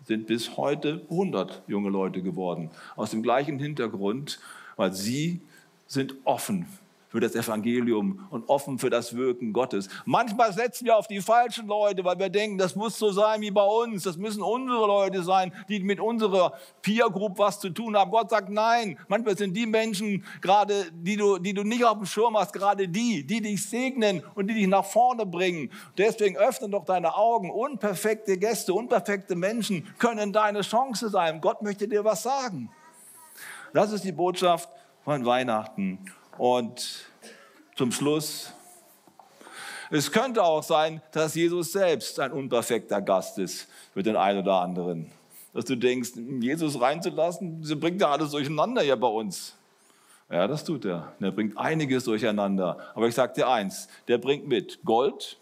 sind 0.07 0.27
bis 0.27 0.57
heute 0.57 1.03
100 1.11 1.63
junge 1.67 1.91
Leute 1.91 2.23
geworden, 2.23 2.71
aus 2.97 3.11
dem 3.11 3.23
gleichen 3.23 3.59
Hintergrund, 3.59 4.41
weil 4.77 4.95
sie 4.95 5.43
sind 5.87 6.15
offen 6.25 6.67
für 7.15 7.21
das 7.21 7.37
Evangelium 7.37 8.27
und 8.31 8.49
offen 8.49 8.77
für 8.77 8.91
das 8.91 9.15
Wirken 9.15 9.53
Gottes. 9.53 9.89
Manchmal 10.05 10.53
setzen 10.53 10.85
wir 10.85 10.97
auf 10.97 11.07
die 11.07 11.21
falschen 11.21 11.69
Leute, 11.69 12.05
weil 12.05 12.19
wir 12.19 12.29
denken, 12.29 12.59
das 12.59 12.75
muss 12.75 12.99
so 12.99 13.13
sein 13.13 13.41
wie 13.41 13.53
bei 13.53 13.63
uns. 13.63 14.03
Das 14.03 14.17
müssen 14.17 14.43
unsere 14.43 14.85
Leute 14.85 15.23
sein, 15.23 15.53
die 15.69 15.79
mit 15.79 16.01
unserer 16.01 16.55
Peer 16.83 17.09
Group 17.11 17.39
was 17.39 17.61
zu 17.61 17.71
tun 17.71 17.97
haben. 17.97 18.11
Gott 18.11 18.31
sagt 18.31 18.49
nein. 18.49 18.99
Manchmal 19.07 19.39
sind 19.39 19.57
die 19.57 19.65
Menschen 19.65 20.25
gerade, 20.41 20.87
die 20.91 21.17
du, 21.17 21.39
die 21.39 21.55
du 21.55 21.63
nicht 21.63 21.85
auf 21.85 21.99
dem 21.99 22.07
Schirm 22.07 22.37
hast, 22.37 22.53
gerade 22.53 22.89
die, 22.89 23.25
die 23.25 23.41
dich 23.41 23.65
segnen 23.65 24.21
und 24.35 24.49
die 24.49 24.55
dich 24.55 24.67
nach 24.67 24.85
vorne 24.85 25.25
bringen. 25.25 25.71
Deswegen 25.97 26.37
öffne 26.37 26.69
doch 26.69 26.85
deine 26.85 27.15
Augen. 27.15 27.49
Unperfekte 27.49 28.37
Gäste, 28.39 28.75
unperfekte 28.75 29.37
Menschen 29.37 29.87
können 30.01 30.33
deine 30.33 30.63
Chance 30.63 31.11
sein. 31.11 31.41
Gott 31.41 31.63
möchte 31.63 31.87
dir 31.87 32.05
was 32.05 32.25
sagen. 32.25 32.71
Das 33.73 33.93
ist 33.93 34.03
die 34.03 34.11
Botschaft 34.11 34.69
von 35.05 35.25
Weihnachten. 35.25 36.01
Und 36.39 37.07
zum 37.77 37.93
Schluss, 37.93 38.53
es 39.91 40.11
könnte 40.11 40.43
auch 40.43 40.63
sein, 40.63 41.01
dass 41.13 41.35
Jesus 41.35 41.73
selbst 41.73 42.19
ein 42.19 42.33
unperfekter 42.33 43.01
Gast 43.01 43.39
ist 43.39 43.69
für 43.93 44.03
den 44.03 44.17
einen 44.17 44.41
oder 44.41 44.61
anderen. 44.61 45.11
Dass 45.53 45.67
du 45.67 45.77
denkst, 45.77 46.13
Jesus 46.41 46.81
reinzulassen, 46.81 47.63
sie 47.63 47.77
bringt 47.77 48.01
ja 48.01 48.11
alles 48.11 48.33
durcheinander 48.33 48.83
hier 48.83 48.97
bei 48.97 49.07
uns. 49.07 49.55
Ja, 50.31 50.49
das 50.49 50.65
tut 50.65 50.85
er. 50.85 51.13
Er 51.21 51.31
bringt 51.31 51.57
einiges 51.57 52.05
durcheinander. 52.05 52.79
Aber 52.95 53.07
ich 53.07 53.15
sage 53.15 53.35
dir 53.35 53.49
eins, 53.49 53.89
der 54.09 54.19
bringt 54.19 54.49
mit 54.49 54.83
Gold, 54.85 55.39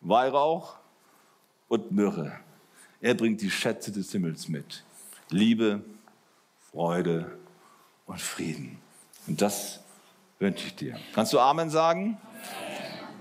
Weihrauch 0.00 0.76
und 1.68 1.90
Myrrhe. 1.90 2.32
Er 3.00 3.14
bringt 3.14 3.40
die 3.40 3.50
Schätze 3.50 3.90
des 3.90 4.12
Himmels 4.12 4.48
mit. 4.48 4.84
Liebe, 5.30 5.82
Freude 6.70 7.36
und 8.06 8.20
Frieden. 8.20 8.78
Und 9.26 9.40
das 9.40 9.81
wünsche 10.42 10.66
ich 10.66 10.74
dir. 10.74 10.96
Kannst 11.14 11.32
du 11.32 11.38
Amen 11.38 11.70
sagen? 11.70 12.18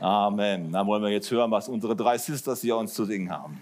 Amen. 0.01 0.71
Dann 0.71 0.87
wollen 0.87 1.03
wir 1.03 1.09
jetzt 1.09 1.29
hören, 1.31 1.51
was 1.51 1.69
unsere 1.69 1.95
drei 1.95 2.17
Sisters 2.17 2.61
hier 2.61 2.75
uns 2.75 2.93
zu 2.93 3.05
singen 3.05 3.29
haben. 3.31 3.61